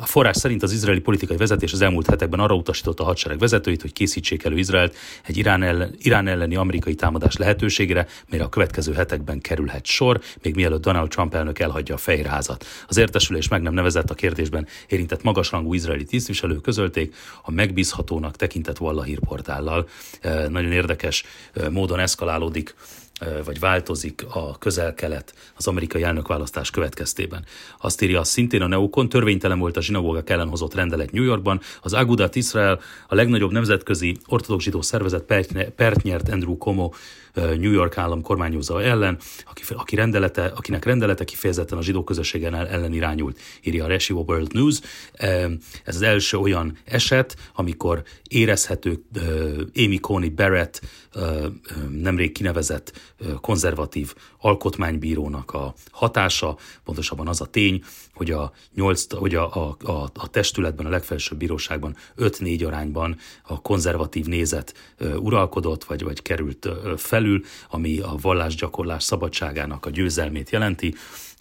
A 0.00 0.06
forrás 0.06 0.36
szerint 0.36 0.62
az 0.62 0.72
izraeli 0.72 1.00
politikai 1.00 1.36
vezetés 1.36 1.72
az 1.72 1.80
elmúlt 1.80 2.06
hetekben 2.06 2.40
arra 2.40 2.54
utasította 2.54 3.02
a 3.02 3.06
hadsereg 3.06 3.38
vezetőit, 3.38 3.80
hogy 3.80 3.92
készítsék 3.92 4.44
elő 4.44 4.58
Izraelt 4.58 4.96
egy 5.24 5.36
Irán, 5.36 5.62
ellen, 5.62 5.94
Irán 5.98 6.26
elleni 6.26 6.56
amerikai 6.56 6.94
támadás 6.94 7.36
lehetőségére, 7.36 8.06
mire 8.30 8.44
a 8.44 8.48
következő 8.48 8.92
hetekben 8.92 9.40
kerülhet 9.40 9.86
sor, 9.86 10.20
még 10.42 10.54
mielőtt 10.54 10.82
Donald 10.82 11.08
Trump 11.08 11.34
elnök 11.34 11.58
elhagyja 11.58 11.94
a 11.94 11.98
fejrázat. 11.98 12.66
Az 12.86 12.96
értesülés 12.96 13.48
meg 13.48 13.62
nem 13.62 13.74
nevezett 13.74 14.10
a 14.10 14.14
kérdésben 14.14 14.66
érintett 14.88 15.22
magasrangú 15.22 15.74
izraeli 15.74 16.04
tisztviselők 16.04 16.62
közölték, 16.62 17.14
a 17.42 17.50
megbízhatónak 17.50 18.36
tekintett 18.36 18.80
Walla 18.80 19.02
hírportállal. 19.02 19.88
Nagyon 20.48 20.72
érdekes 20.72 21.24
módon 21.70 21.98
eszkalálódik 21.98 22.74
vagy 23.44 23.58
változik 23.58 24.24
a 24.30 24.58
közel-kelet 24.58 25.34
az 25.56 25.66
amerikai 25.66 26.02
elnökválasztás 26.02 26.70
következtében. 26.70 27.44
Azt 27.80 28.02
írja 28.02 28.24
szintén 28.24 28.62
a 28.62 28.66
Neokon, 28.66 29.08
törvénytelen 29.08 29.58
volt 29.58 29.76
a 29.76 29.82
zsinagógák 29.82 30.30
ellen 30.30 30.48
hozott 30.48 30.74
rendelet 30.74 31.12
New 31.12 31.22
Yorkban, 31.24 31.60
az 31.82 31.92
Agudat 31.92 32.36
Israel, 32.36 32.80
a 33.08 33.14
legnagyobb 33.14 33.52
nemzetközi 33.52 34.16
ortodox 34.26 34.64
zsidó 34.64 34.82
szervezet 34.82 35.22
pert 35.76 36.02
nyert 36.02 36.28
Andrew 36.28 36.56
Como 36.56 36.90
New 37.40 37.72
York 37.72 37.98
állam 37.98 38.22
kormányozza 38.22 38.82
ellen, 38.82 39.18
aki, 39.44 39.62
aki 39.74 39.96
rendelete, 39.96 40.44
akinek 40.44 40.84
rendelete 40.84 41.24
kifejezetten 41.24 41.78
a 41.78 41.82
zsidó 41.82 42.04
közösségen 42.04 42.54
ellen 42.54 42.92
irányult, 42.92 43.38
írja 43.62 43.84
a 43.84 43.88
Reshiva 43.88 44.20
World 44.20 44.52
News. 44.52 44.80
Ez 45.84 45.94
az 45.94 46.02
első 46.02 46.36
olyan 46.36 46.78
eset, 46.84 47.36
amikor 47.54 48.02
érezhető 48.28 49.04
Amy 49.76 49.98
Coney 49.98 50.28
Barrett 50.28 50.80
nemrég 51.88 52.32
kinevezett 52.32 53.00
konzervatív 53.40 54.14
alkotmánybírónak 54.38 55.52
a 55.52 55.74
hatása, 55.90 56.56
pontosabban 56.84 57.28
az 57.28 57.40
a 57.40 57.46
tény, 57.46 57.82
hogy 58.18 58.30
a, 58.30 58.52
nyolc, 58.74 59.14
hogy 59.14 59.34
a, 59.34 59.54
a, 59.54 59.76
a, 59.82 60.10
a 60.14 60.28
testületben, 60.28 60.86
a 60.86 60.88
legfelsőbb 60.88 61.38
bíróságban 61.38 61.96
5-4 62.18 62.66
arányban 62.66 63.16
a 63.42 63.60
konzervatív 63.60 64.26
nézet 64.26 64.74
uralkodott, 65.18 65.84
vagy, 65.84 66.02
vagy 66.02 66.22
került 66.22 66.68
felül, 66.96 67.42
ami 67.70 67.98
a 67.98 68.14
vallásgyakorlás 68.20 69.02
szabadságának 69.02 69.86
a 69.86 69.90
győzelmét 69.90 70.50
jelenti. 70.50 70.94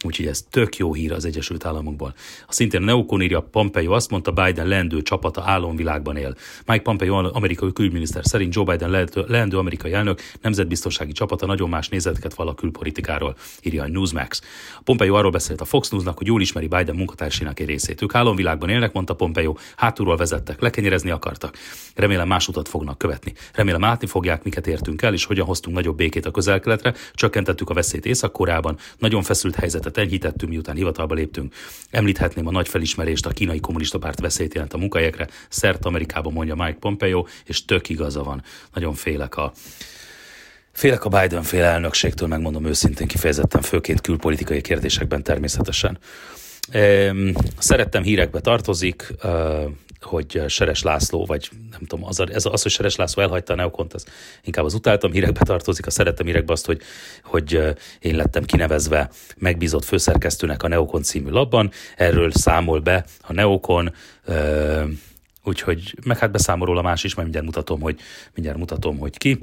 Úgyhogy 0.04 0.26
ez 0.26 0.46
tök 0.50 0.78
jó 0.78 0.94
hír 0.94 1.12
az 1.12 1.26
Egyesült 1.26 1.66
Államokból. 1.66 2.14
A 2.48 2.54
szintén 2.54 2.82
Neokon 2.82 3.22
írja, 3.22 3.42
Pompeo 3.42 3.94
azt 3.94 4.10
mondta, 4.10 4.32
Biden 4.32 4.68
leendő 4.68 5.02
csapata 5.02 5.44
álomvilágban 5.46 6.18
él. 6.18 6.36
Mike 6.66 6.82
Pompeo, 6.82 7.14
amerikai 7.14 7.74
külügyminiszter 7.74 8.26
szerint 8.26 8.56
Joe 8.56 8.64
Biden 8.64 9.08
leendő 9.28 9.58
amerikai 9.58 9.94
elnök 9.94 10.22
nemzetbiztonsági 10.42 11.12
csapata 11.12 11.46
nagyon 11.46 11.70
más 11.70 11.90
nézeteket 11.90 12.34
val 12.34 12.48
a 12.48 12.54
külpolitikáról, 12.54 13.36
írja 13.62 13.84
a 13.84 13.88
Newsmax. 13.88 14.42
Pompeo 14.84 15.16
arról 15.16 15.32
beszélt 15.32 15.62
a 15.62 15.66
Fox 15.66 15.90
Newsnak, 15.90 16.18
hogy 16.18 16.28
jól 16.28 16.42
ismeri 16.42 16.68
Biden 16.68 16.96
munkatársinak 16.96 17.60
egy 17.60 17.68
részét. 17.68 18.02
Ők 18.02 18.16
álomvilágban 18.16 18.70
élnek, 18.70 18.94
mondta 18.94 19.14
Pompeo, 19.14 19.56
hátulról 19.76 20.18
vezettek, 20.18 20.62
lekenyerezni 20.62 21.10
akartak. 21.10 21.58
Remélem 21.96 22.28
más 22.28 22.48
utat 22.48 22.68
fognak 22.68 22.98
követni. 22.98 23.34
Remélem 23.54 23.82
látni 23.82 24.08
fogják, 24.08 24.44
miket 24.44 24.68
értünk 24.68 25.02
el, 25.02 25.14
és 25.14 25.26
hogyan 25.26 25.46
hoztunk 25.46 25.76
nagyobb 25.76 25.98
békét 25.98 26.26
a 26.26 26.32
közelkeletre, 26.32 26.94
csökkentettük 27.14 27.70
a 27.70 27.74
veszélyt 27.74 28.06
Észak-Koreában, 28.06 28.78
nagyon 28.98 29.24
feszült 29.24 29.56
helyzetet 29.88 29.98
enyhítettünk, 29.98 30.52
miután 30.52 30.76
hivatalba 30.76 31.14
léptünk. 31.14 31.54
Említhetném 31.90 32.48
a 32.48 32.52
nagy 32.52 32.68
felismerést, 32.68 33.26
a 33.26 33.30
kínai 33.30 33.60
kommunista 33.60 33.98
párt 33.98 34.20
veszélyt 34.20 34.54
jelent 34.54 34.74
a 34.74 34.78
munkahelyekre, 34.78 35.28
szert 35.50 35.86
Amerikában 35.86 36.34
mondja 36.34 36.56
Mike 36.56 36.78
Pompeo, 36.80 37.26
és 37.46 37.66
tök 37.66 37.90
igaza 37.90 38.24
van. 38.24 38.44
Nagyon 38.74 38.94
félek 38.94 39.38
a 39.38 39.52
Félek 40.72 41.06
a 41.06 41.10
Biden 41.10 41.44
fél 41.44 41.64
elnökségtől, 41.64 42.28
megmondom 42.28 42.66
őszintén, 42.66 43.08
kifejezetten 43.08 43.62
főként 43.62 44.02
külpolitikai 44.02 44.62
kérdésekben 44.62 45.24
természetesen. 45.24 45.98
Szerettem 47.58 48.04
hírekbe 48.04 48.40
tartozik, 48.40 49.14
hogy 50.08 50.44
Seres 50.48 50.84
László, 50.84 51.26
vagy 51.26 51.50
nem 51.72 51.80
tudom, 51.80 52.06
az, 52.06 52.20
ez 52.20 52.46
az, 52.46 52.62
hogy 52.62 52.72
Seres 52.72 52.96
László 52.96 53.24
elhagyta 53.24 53.54
a 53.54 53.56
Neokont, 53.56 53.94
az 53.94 54.06
inkább 54.44 54.66
az 54.66 54.74
utáltam 54.74 55.12
hírekbe 55.12 55.44
tartozik, 55.44 55.86
a 55.86 55.90
szerettem 55.90 56.26
hírekbe 56.26 56.52
azt, 56.54 56.66
hogy, 56.66 56.82
hogy 57.24 57.76
én 58.00 58.16
lettem 58.16 58.44
kinevezve 58.44 59.10
megbízott 59.38 59.84
főszerkesztőnek 59.84 60.64
a 60.64 60.68
Neokon 60.68 61.04
című 61.04 61.30
labban, 61.30 61.72
erről 61.96 62.32
számol 62.32 62.80
be 62.80 63.06
a 63.22 63.34
Neokon, 63.34 63.94
úgyhogy 65.44 65.96
meg 66.06 66.18
hát 66.18 66.32
beszámol 66.32 66.68
róla 66.68 66.82
más 66.82 67.04
is, 67.04 67.16
majd 67.16 67.28
mindjárt 67.28 67.56
mutatom, 67.56 67.82
hogy, 67.82 68.00
mindjárt 68.34 68.58
mutatom, 68.58 68.98
hogy 68.98 69.18
ki. 69.18 69.40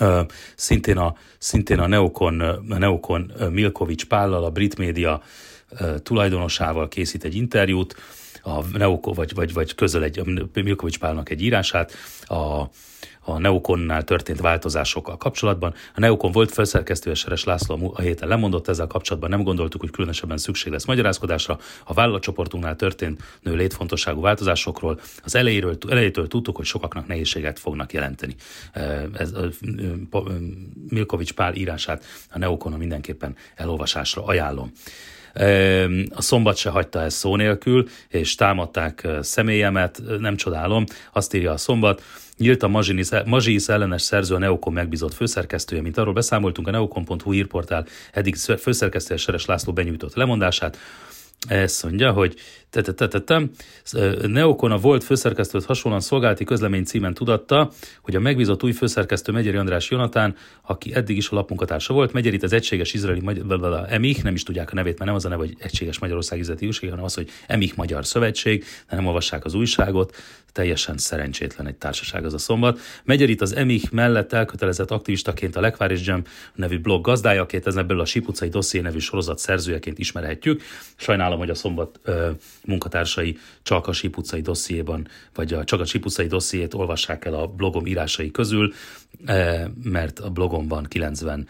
Uh, 0.00 0.20
szintén 0.56 0.96
a, 0.96 1.16
szintén 1.38 1.78
a 1.78 1.86
Neokon, 1.86 2.40
a 2.40 2.78
Neokon 2.78 3.32
Milkovics 3.50 4.04
Pállal, 4.04 4.44
a 4.44 4.50
brit 4.50 4.78
média 4.78 5.22
uh, 5.70 5.98
tulajdonosával 5.98 6.88
készít 6.88 7.24
egy 7.24 7.34
interjút, 7.34 7.94
a 8.42 8.78
Neoko, 8.78 9.12
vagy, 9.12 9.34
vagy, 9.34 9.52
vagy 9.52 9.74
közöl 9.74 10.02
egy, 10.02 10.22
Milkovics 10.54 10.98
Pálnak 10.98 11.30
egy 11.30 11.42
írását, 11.42 11.92
a, 12.24 12.62
a 13.24 13.38
Neokonnál 13.38 14.04
történt 14.04 14.40
változásokkal 14.40 15.16
kapcsolatban. 15.16 15.74
A 15.94 16.00
Neokon 16.00 16.32
volt 16.32 16.52
felszerkesztője 16.52 17.16
Seres 17.16 17.44
László 17.44 17.92
a 17.94 18.00
héten 18.00 18.28
lemondott 18.28 18.68
ezzel 18.68 18.86
kapcsolatban, 18.86 19.30
nem 19.30 19.42
gondoltuk, 19.42 19.80
hogy 19.80 19.90
különösebben 19.90 20.36
szükség 20.36 20.72
lesz 20.72 20.84
magyarázkodásra. 20.84 21.58
A 21.84 21.94
vállalatcsoportunknál 21.94 22.76
történt 22.76 23.22
nő 23.40 23.54
létfontosságú 23.54 24.20
változásokról 24.20 25.00
az 25.24 25.34
elejéről, 25.34 25.78
elejétől 25.88 26.28
tudtuk, 26.28 26.56
hogy 26.56 26.66
sokaknak 26.66 27.06
nehézséget 27.06 27.58
fognak 27.58 27.92
jelenteni. 27.92 28.34
Ez, 29.12 29.32
a, 29.32 29.48
Milkovics 30.88 31.32
Pál 31.32 31.54
írását 31.54 32.04
a 32.30 32.38
Neokon 32.38 32.72
mindenképpen 32.72 33.36
elolvasásra 33.54 34.24
ajánlom. 34.24 34.72
A 36.10 36.22
szombat 36.22 36.56
se 36.56 36.70
hagyta 36.70 37.00
ezt 37.00 37.16
szó 37.16 37.36
nélkül, 37.36 37.88
és 38.08 38.34
támadták 38.34 39.08
személyemet, 39.20 40.02
nem 40.18 40.36
csodálom, 40.36 40.84
azt 41.12 41.34
írja 41.34 41.52
a 41.52 41.56
szombat, 41.56 42.02
Nyílt 42.36 42.62
a 42.62 42.68
Mazsiis 43.24 43.68
ellenes 43.68 44.02
szerző 44.02 44.34
a 44.34 44.38
Neokon 44.38 44.72
megbízott 44.72 45.14
főszerkesztője, 45.14 45.82
mint 45.82 45.98
arról 45.98 46.12
beszámoltunk, 46.12 46.68
a 46.68 46.70
neokon.hu 46.70 47.32
hírportál 47.32 47.86
eddig 48.12 48.36
főszerkesztője 48.36 49.20
Seres 49.20 49.44
László 49.44 49.72
benyújtott 49.72 50.14
lemondását. 50.14 50.78
Ezt 51.48 51.82
mondja, 51.82 52.12
hogy 52.12 52.34
Neokon 54.26 54.70
a 54.70 54.78
volt 54.78 55.04
főszerkesztőt 55.04 55.64
hasonlóan 55.64 56.02
szolgálati 56.02 56.44
közlemény 56.44 56.84
címen 56.84 57.14
tudatta, 57.14 57.70
hogy 58.02 58.16
a 58.16 58.20
megbízott 58.20 58.62
új 58.62 58.72
főszerkesztő 58.72 59.32
Megyeri 59.32 59.56
András 59.56 59.90
Jonatán, 59.90 60.36
aki 60.62 60.94
eddig 60.94 61.16
is 61.16 61.28
a 61.28 61.34
lapmunkatársa 61.34 61.94
volt, 61.94 62.12
Megyerit 62.12 62.42
az 62.42 62.52
egységes 62.52 62.94
izraeli 62.94 63.22
Emich, 63.88 64.22
nem 64.22 64.34
is 64.34 64.42
tudják 64.42 64.70
a 64.72 64.74
nevét, 64.74 64.92
mert 64.92 65.04
nem 65.04 65.14
az 65.14 65.24
a 65.24 65.28
neve, 65.28 65.40
hogy 65.40 65.56
egységes 65.58 65.98
Magyarország 65.98 66.38
üzleti 66.38 66.66
újság, 66.66 66.90
hanem 66.90 67.04
az, 67.04 67.14
hogy 67.14 67.30
Emich 67.46 67.76
Magyar 67.76 68.06
Szövetség, 68.06 68.64
de 68.88 68.96
nem 68.96 69.06
olvassák 69.06 69.44
az 69.44 69.54
újságot, 69.54 70.16
teljesen 70.52 70.98
szerencsétlen 70.98 71.66
egy 71.66 71.76
társaság 71.76 72.24
az 72.24 72.34
a 72.34 72.38
szombat. 72.38 72.80
Megyerit 73.04 73.40
az 73.40 73.56
Emich 73.56 73.92
mellett 73.92 74.32
elkötelezett 74.32 74.90
aktivistaként 74.90 75.56
a 75.56 75.60
Lekvár 75.60 75.90
Jam 76.04 76.22
nevű 76.54 76.78
blog 76.78 77.04
gazdájaként, 77.04 77.66
ez 77.66 77.76
ebből 77.76 78.00
a 78.00 78.04
Sipucai 78.04 78.48
Dosszié 78.48 78.80
nevű 78.80 78.98
sorozat 78.98 79.38
szerzőjeként 79.38 79.98
ismerhetjük. 79.98 80.62
Sajnálom, 80.96 81.31
hogy 81.38 81.50
a 81.50 81.54
szombat 81.54 82.00
ö, 82.02 82.30
munkatársai 82.64 83.38
csak 83.62 83.86
a 83.86 83.92
Sipucai 83.92 84.40
dossziéban, 84.40 85.08
vagy 85.34 85.52
a, 85.52 85.64
csak 85.64 85.80
a 85.80 85.84
Sipucai 85.84 86.26
dossziét 86.26 86.74
olvassák 86.74 87.24
el 87.24 87.34
a 87.34 87.46
blogom 87.46 87.86
írásai 87.86 88.30
közül, 88.30 88.72
ö, 89.26 89.64
mert 89.82 90.18
a 90.18 90.30
blogomban 90.30 90.84
90 90.84 91.48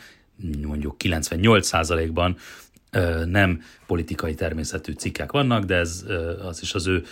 mondjuk 0.67 0.97
98%-ban 0.99 2.37
nem 3.25 3.63
politikai 3.87 4.35
természetű 4.35 4.93
cikkek 4.93 5.33
vannak, 5.33 5.65
de 5.65 5.75
ez 5.75 6.05
az 6.43 6.63
is 6.63 6.75
az 6.75 6.87
ő 6.87 7.05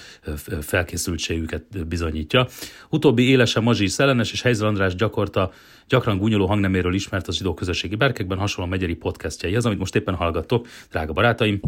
felkészültségüket 0.60 1.86
bizonyítja. 1.86 2.46
Utóbbi 2.88 3.28
élesen 3.28 3.62
Mazsi 3.62 3.86
Szellenes 3.86 4.32
és 4.32 4.42
Helyzel 4.42 4.66
András 4.66 4.94
gyakorta, 4.94 5.52
gyakran 5.88 6.18
gúnyoló 6.18 6.46
hangneméről 6.46 6.94
ismert 6.94 7.28
az 7.28 7.36
zsidó 7.36 7.54
közösségi 7.54 7.96
berkekben, 7.96 8.38
hasonló 8.38 8.70
megyeri 8.70 8.94
podcastjai. 8.94 9.56
amit 9.56 9.78
most 9.78 9.96
éppen 9.96 10.14
hallgattok, 10.14 10.66
drága 10.90 11.12
barátaim. 11.12 11.60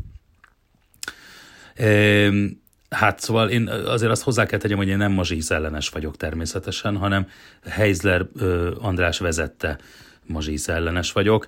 Hát 2.91 3.21
szóval 3.21 3.49
én 3.49 3.69
azért 3.69 4.11
azt 4.11 4.23
hozzá 4.23 4.47
kell 4.47 4.59
tegyem, 4.59 4.77
hogy 4.77 4.89
én 4.89 4.97
nem 4.97 5.13
Mazsi 5.13 5.41
ellenes 5.49 5.89
vagyok 5.89 6.17
természetesen, 6.17 6.97
hanem 6.97 7.29
Heizler 7.65 8.27
András 8.79 9.19
vezette 9.19 9.79
mazsísz 10.27 10.69
ellenes 10.69 11.13
vagyok, 11.13 11.47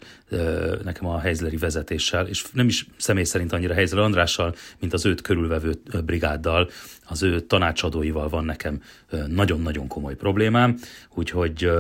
nekem 0.85 1.07
a 1.07 1.19
Heizleri 1.19 1.57
vezetéssel, 1.57 2.27
és 2.27 2.45
nem 2.53 2.67
is 2.67 2.87
személy 2.97 3.25
szerint 3.25 3.53
annyira 3.53 3.75
Heizler 3.75 4.03
Andrással, 4.03 4.55
mint 4.81 4.93
az 4.93 5.07
őt 5.07 5.21
körülvevő 5.21 5.75
brigáddal, 6.05 6.71
az 7.05 7.23
ő 7.23 7.41
tanácsadóival 7.41 8.29
van 8.29 8.45
nekem 8.45 8.83
nagyon-nagyon 9.27 9.87
komoly 9.87 10.15
problémám, 10.15 10.79
úgyhogy, 11.15 11.71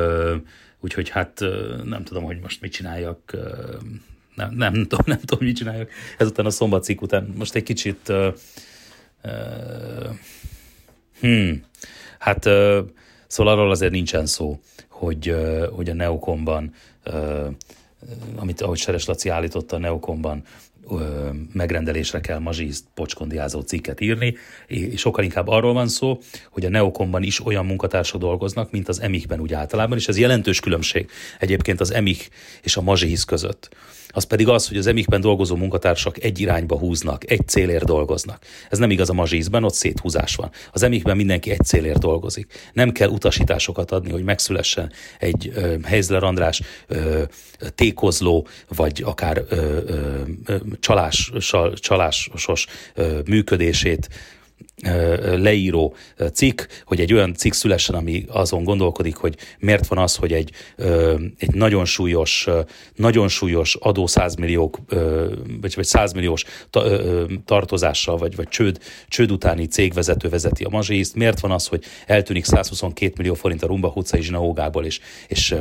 úgyhogy 0.80 1.08
hát 1.08 1.40
nem 1.84 2.04
tudom, 2.04 2.24
hogy 2.24 2.38
most 2.40 2.60
mit 2.60 2.72
csináljak, 2.72 3.36
nem, 4.34 4.54
nem, 4.54 4.72
nem, 4.72 4.86
tudom, 4.86 5.04
nem 5.06 5.18
tudom, 5.18 5.46
mit 5.46 5.56
csináljak. 5.56 5.90
Ezután 6.18 6.46
a 6.46 6.50
szombatcik 6.50 7.00
után. 7.00 7.34
Most 7.36 7.54
egy 7.54 7.62
kicsit 7.62 8.08
uh, 8.08 8.34
uh, 9.24 10.14
hmm, 11.20 11.64
hát 12.18 12.44
uh, 12.46 12.78
szóval 13.26 13.52
arról 13.52 13.70
azért 13.70 13.92
nincsen 13.92 14.26
szó, 14.26 14.60
hogy, 14.88 15.36
hogy 15.70 15.88
a 15.88 15.94
Neokomban, 15.94 16.72
amit 18.36 18.60
ahogy 18.60 18.78
Seres 18.78 19.04
Laci 19.04 19.28
állította, 19.28 19.76
a 19.76 19.78
Neokomban 19.78 20.42
megrendelésre 21.52 22.20
kell 22.20 22.38
mazsízt 22.38 22.84
pocskondiázó 22.94 23.60
cikket 23.60 24.00
írni, 24.00 24.34
és 24.66 25.00
sokkal 25.00 25.24
inkább 25.24 25.48
arról 25.48 25.72
van 25.72 25.88
szó, 25.88 26.18
hogy 26.50 26.64
a 26.64 26.68
Neokomban 26.68 27.22
is 27.22 27.46
olyan 27.46 27.66
munkatársak 27.66 28.20
dolgoznak, 28.20 28.70
mint 28.70 28.88
az 28.88 29.00
Emikben 29.00 29.40
úgy 29.40 29.52
általában, 29.52 29.98
és 29.98 30.08
ez 30.08 30.18
jelentős 30.18 30.60
különbség 30.60 31.10
egyébként 31.38 31.80
az 31.80 31.92
Emik 31.92 32.28
és 32.62 32.76
a 32.76 32.82
mazsihisz 32.82 33.24
között 33.24 33.68
az 34.14 34.24
pedig 34.24 34.48
az, 34.48 34.68
hogy 34.68 34.76
az 34.76 34.86
emikben 34.86 35.20
dolgozó 35.20 35.56
munkatársak 35.56 36.22
egy 36.22 36.40
irányba 36.40 36.78
húznak, 36.78 37.30
egy 37.30 37.48
célért 37.48 37.84
dolgoznak. 37.84 38.44
Ez 38.70 38.78
nem 38.78 38.90
igaz 38.90 39.10
a 39.10 39.12
mazsízben, 39.12 39.64
ott 39.64 39.74
széthúzás 39.74 40.34
van. 40.34 40.50
Az 40.72 40.82
emikben 40.82 41.16
mindenki 41.16 41.50
egy 41.50 41.64
célért 41.64 41.98
dolgozik. 41.98 42.70
Nem 42.72 42.92
kell 42.92 43.08
utasításokat 43.08 43.90
adni, 43.90 44.10
hogy 44.10 44.24
megszülessen 44.24 44.92
egy 45.18 45.52
ö, 45.54 45.76
Heizler 45.84 46.22
András 46.22 46.62
tékozló, 47.74 48.46
vagy 48.68 49.02
akár 49.04 49.44
ö, 49.48 49.78
ö, 49.86 50.56
csalás, 50.80 51.32
csalásos 51.74 52.66
ö, 52.94 53.18
működését 53.26 54.08
leíró 55.36 55.94
cikk, 56.32 56.60
hogy 56.84 57.00
egy 57.00 57.12
olyan 57.12 57.34
cikk 57.34 57.52
szülessen, 57.52 57.94
ami 57.94 58.24
azon 58.28 58.64
gondolkodik, 58.64 59.16
hogy 59.16 59.36
miért 59.58 59.86
van 59.86 59.98
az, 59.98 60.16
hogy 60.16 60.32
egy, 60.32 60.50
egy 61.38 61.54
nagyon 61.54 61.84
súlyos, 61.84 62.48
nagyon 62.94 63.28
súlyos 63.28 63.74
adó 63.74 64.06
százmilliók, 64.06 64.78
vagy, 65.60 65.74
vagy 65.74 65.84
százmilliós 65.84 66.44
tartozással, 67.44 68.16
vagy, 68.16 68.36
vagy 68.36 68.48
csőd, 68.48 68.78
csőd 69.08 69.30
utáni 69.30 69.66
cégvezető 69.66 70.28
vezeti 70.28 70.64
a 70.64 70.68
mazsészt, 70.68 71.14
miért 71.14 71.40
van 71.40 71.50
az, 71.50 71.66
hogy 71.66 71.84
eltűnik 72.06 72.44
122 72.44 73.12
millió 73.16 73.34
forint 73.34 73.62
a 73.62 73.66
Rumba 73.66 73.92
utcai 73.94 74.22
zsinagógából, 74.22 74.84
és, 74.84 75.00
és 75.28 75.54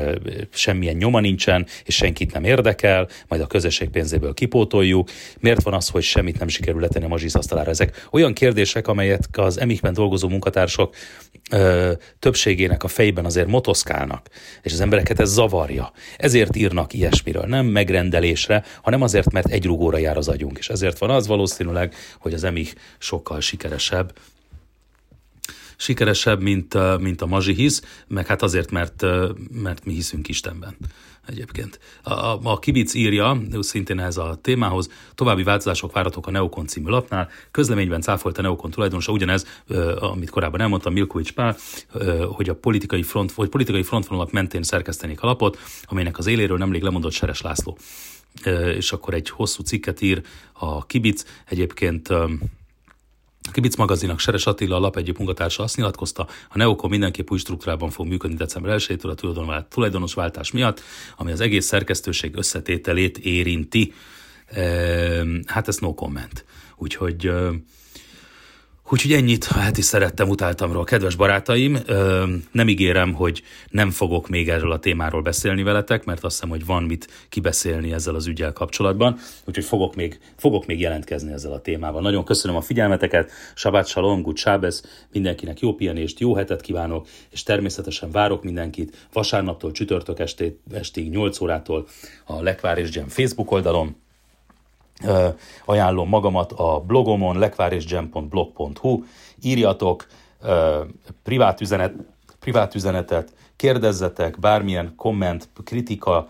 semmilyen 0.49 0.95
nyoma 0.95 1.19
nincsen, 1.19 1.65
és 1.85 1.95
senkit 1.95 2.33
nem 2.33 2.43
érdekel, 2.43 3.07
majd 3.27 3.41
a 3.41 3.47
közösség 3.47 3.89
pénzéből 3.89 4.33
kipótoljuk, 4.33 5.09
miért 5.39 5.63
van 5.63 5.73
az, 5.73 5.89
hogy 5.89 6.03
semmit 6.03 6.39
nem 6.39 6.47
sikerül 6.47 6.81
letenni 6.81 7.05
a 7.05 7.07
mazsisz 7.07 7.35
asztalára. 7.35 7.69
Ezek 7.69 8.07
olyan 8.11 8.33
kérdések, 8.33 8.87
amelyet 9.03 9.27
az 9.37 9.59
emikben 9.59 9.93
dolgozó 9.93 10.29
munkatársak 10.29 10.95
ö, 11.51 11.91
többségének 12.19 12.83
a 12.83 12.87
fejben 12.87 13.25
azért 13.25 13.47
motoszkálnak, 13.47 14.29
és 14.61 14.73
az 14.73 14.79
embereket 14.79 15.19
ez 15.19 15.29
zavarja. 15.29 15.91
Ezért 16.17 16.55
írnak 16.55 16.93
ilyesmiről, 16.93 17.45
nem 17.45 17.65
megrendelésre, 17.65 18.63
hanem 18.81 19.01
azért, 19.01 19.31
mert 19.31 19.47
egy 19.47 19.65
rugóra 19.65 19.97
jár 19.97 20.17
az 20.17 20.27
agyunk, 20.27 20.57
és 20.57 20.69
ezért 20.69 20.97
van 20.97 21.09
az 21.09 21.27
valószínűleg, 21.27 21.95
hogy 22.19 22.33
az 22.33 22.43
emik 22.43 22.73
sokkal 22.97 23.41
sikeresebb, 23.41 24.13
sikeresebb, 25.77 26.41
mint, 26.41 26.99
mint 26.99 27.21
a 27.21 27.25
mazsi 27.25 27.53
hisz, 27.53 27.81
meg 28.07 28.27
hát 28.27 28.41
azért, 28.41 28.71
mert, 28.71 29.05
mert 29.51 29.85
mi 29.85 29.93
hiszünk 29.93 30.27
Istenben. 30.27 30.77
Egyébként. 31.27 31.79
A, 32.03 32.11
a 32.43 32.59
Kibic 32.59 32.93
írja, 32.93 33.37
szintén 33.59 33.99
ez 33.99 34.17
a 34.17 34.37
témához, 34.41 34.89
további 35.15 35.43
változások 35.43 35.91
várhatók 35.91 36.27
a 36.27 36.31
Neokon 36.31 36.67
című 36.67 36.89
lapnál. 36.89 37.29
Közleményben 37.51 38.01
cáfolt 38.01 38.37
a 38.37 38.41
Neokon 38.41 38.71
tulajdonosa 38.71 39.11
ugyanez, 39.11 39.45
amit 39.99 40.29
korábban 40.29 40.61
elmondtam, 40.61 40.93
Milkovics 40.93 41.31
Pál, 41.33 41.55
hogy 42.27 42.49
a 42.49 42.55
politikai, 42.55 43.03
front, 43.03 43.31
vagy 43.31 43.49
politikai 43.49 43.83
frontvonalak 43.83 44.31
mentén 44.31 44.63
szerkesztenék 44.63 45.21
a 45.21 45.25
lapot, 45.25 45.57
amelynek 45.83 46.17
az 46.17 46.27
éléről 46.27 46.57
nemrég 46.57 46.81
lemondott 46.81 47.11
Seres 47.11 47.41
László. 47.41 47.77
És 48.75 48.91
akkor 48.91 49.13
egy 49.13 49.29
hosszú 49.29 49.63
cikket 49.63 50.01
ír 50.01 50.21
a 50.53 50.85
Kibic. 50.85 51.23
Egyébként 51.45 52.09
a 53.47 53.51
Kibic 53.51 53.75
magazinak 53.75 54.19
Seres 54.19 54.45
Attila 54.45 54.75
a 54.75 54.79
lap 54.79 54.97
egyik 54.97 55.17
munkatársa 55.17 55.63
azt 55.63 55.75
nyilatkozta, 55.75 56.27
a 56.49 56.57
Neokon 56.57 56.89
mindenképp 56.89 57.31
új 57.31 57.37
struktúrában 57.37 57.89
fog 57.89 58.07
működni 58.07 58.35
december 58.35 58.79
1-től 58.79 59.47
a 59.47 59.67
tulajdonosváltás 59.67 60.51
miatt, 60.51 60.81
ami 61.17 61.31
az 61.31 61.39
egész 61.39 61.65
szerkesztőség 61.65 62.35
összetételét 62.35 63.17
érinti. 63.17 63.93
Hát 65.45 65.67
ez 65.67 65.77
no 65.77 65.93
comment. 65.93 66.45
Úgyhogy 66.75 67.31
Úgyhogy 68.89 69.11
ennyit, 69.11 69.45
hát 69.45 69.77
is 69.77 69.85
szerettem, 69.85 70.29
utáltam 70.29 70.71
róla. 70.71 70.83
Kedves 70.83 71.15
barátaim, 71.15 71.77
nem 72.51 72.67
ígérem, 72.67 73.13
hogy 73.13 73.43
nem 73.69 73.89
fogok 73.89 74.29
még 74.29 74.49
erről 74.49 74.71
a 74.71 74.79
témáról 74.79 75.21
beszélni 75.21 75.63
veletek, 75.63 76.05
mert 76.05 76.23
azt 76.23 76.33
hiszem, 76.33 76.49
hogy 76.49 76.65
van 76.65 76.83
mit 76.83 77.07
kibeszélni 77.29 77.93
ezzel 77.93 78.15
az 78.15 78.27
ügyel 78.27 78.53
kapcsolatban, 78.53 79.17
úgyhogy 79.45 79.63
fogok 79.63 79.95
még, 79.95 80.19
fogok 80.37 80.65
még 80.65 80.79
jelentkezni 80.79 81.31
ezzel 81.31 81.51
a 81.51 81.61
témával. 81.61 82.01
Nagyon 82.01 82.23
köszönöm 82.23 82.57
a 82.57 82.61
figyelmeteket, 82.61 83.31
Sabát 83.55 83.87
Salom, 83.87 84.21
Good 84.21 84.37
Sábez, 84.37 84.83
mindenkinek 85.11 85.59
jó 85.59 85.73
pihenést, 85.73 86.19
jó 86.19 86.35
hetet 86.35 86.61
kívánok, 86.61 87.07
és 87.29 87.43
természetesen 87.43 88.11
várok 88.11 88.43
mindenkit 88.43 89.07
vasárnaptól 89.13 89.71
csütörtök 89.71 90.19
esté, 90.19 90.57
estig 90.73 91.09
8 91.09 91.41
órától 91.41 91.87
a 92.25 92.41
Lekvár 92.41 92.77
és 92.77 92.89
Gem 92.89 93.07
Facebook 93.07 93.51
oldalon, 93.51 93.95
ajánlom 95.65 96.09
magamat 96.09 96.51
a 96.51 96.79
blogomon 96.79 97.37
lekvárisgem.blog.hu, 97.37 99.03
írjatok 99.41 100.07
privát, 101.23 101.61
üzenet, 101.61 101.93
privát 102.39 102.75
üzenetet, 102.75 103.33
kérdezzetek, 103.55 104.39
bármilyen 104.39 104.93
komment, 104.95 105.49
kritika, 105.63 106.27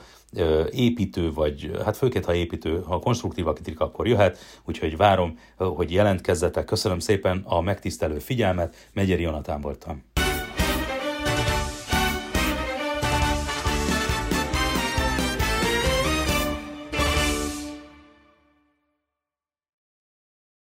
építő, 0.72 1.34
vagy 1.34 1.72
hát 1.86 1.98
főként, 1.98 2.26
ha 2.26 2.34
építő, 2.34 2.84
ha 2.88 3.00
konstruktív 3.00 3.48
a 3.48 3.54
kritika, 3.54 3.86
akkor 3.86 4.08
jöhet, 4.08 4.38
úgyhogy 4.66 4.98
várom, 4.98 5.40
hogy 5.58 5.92
jelentkezzetek. 5.92 6.66
Köszönöm 6.66 7.00
szépen 7.00 7.42
a 7.46 7.62
megtisztelő 7.62 8.20
figyelmet, 8.20 8.76
Megyeri 8.94 9.22
Jonatán 9.22 9.62
voltam. 9.62 10.04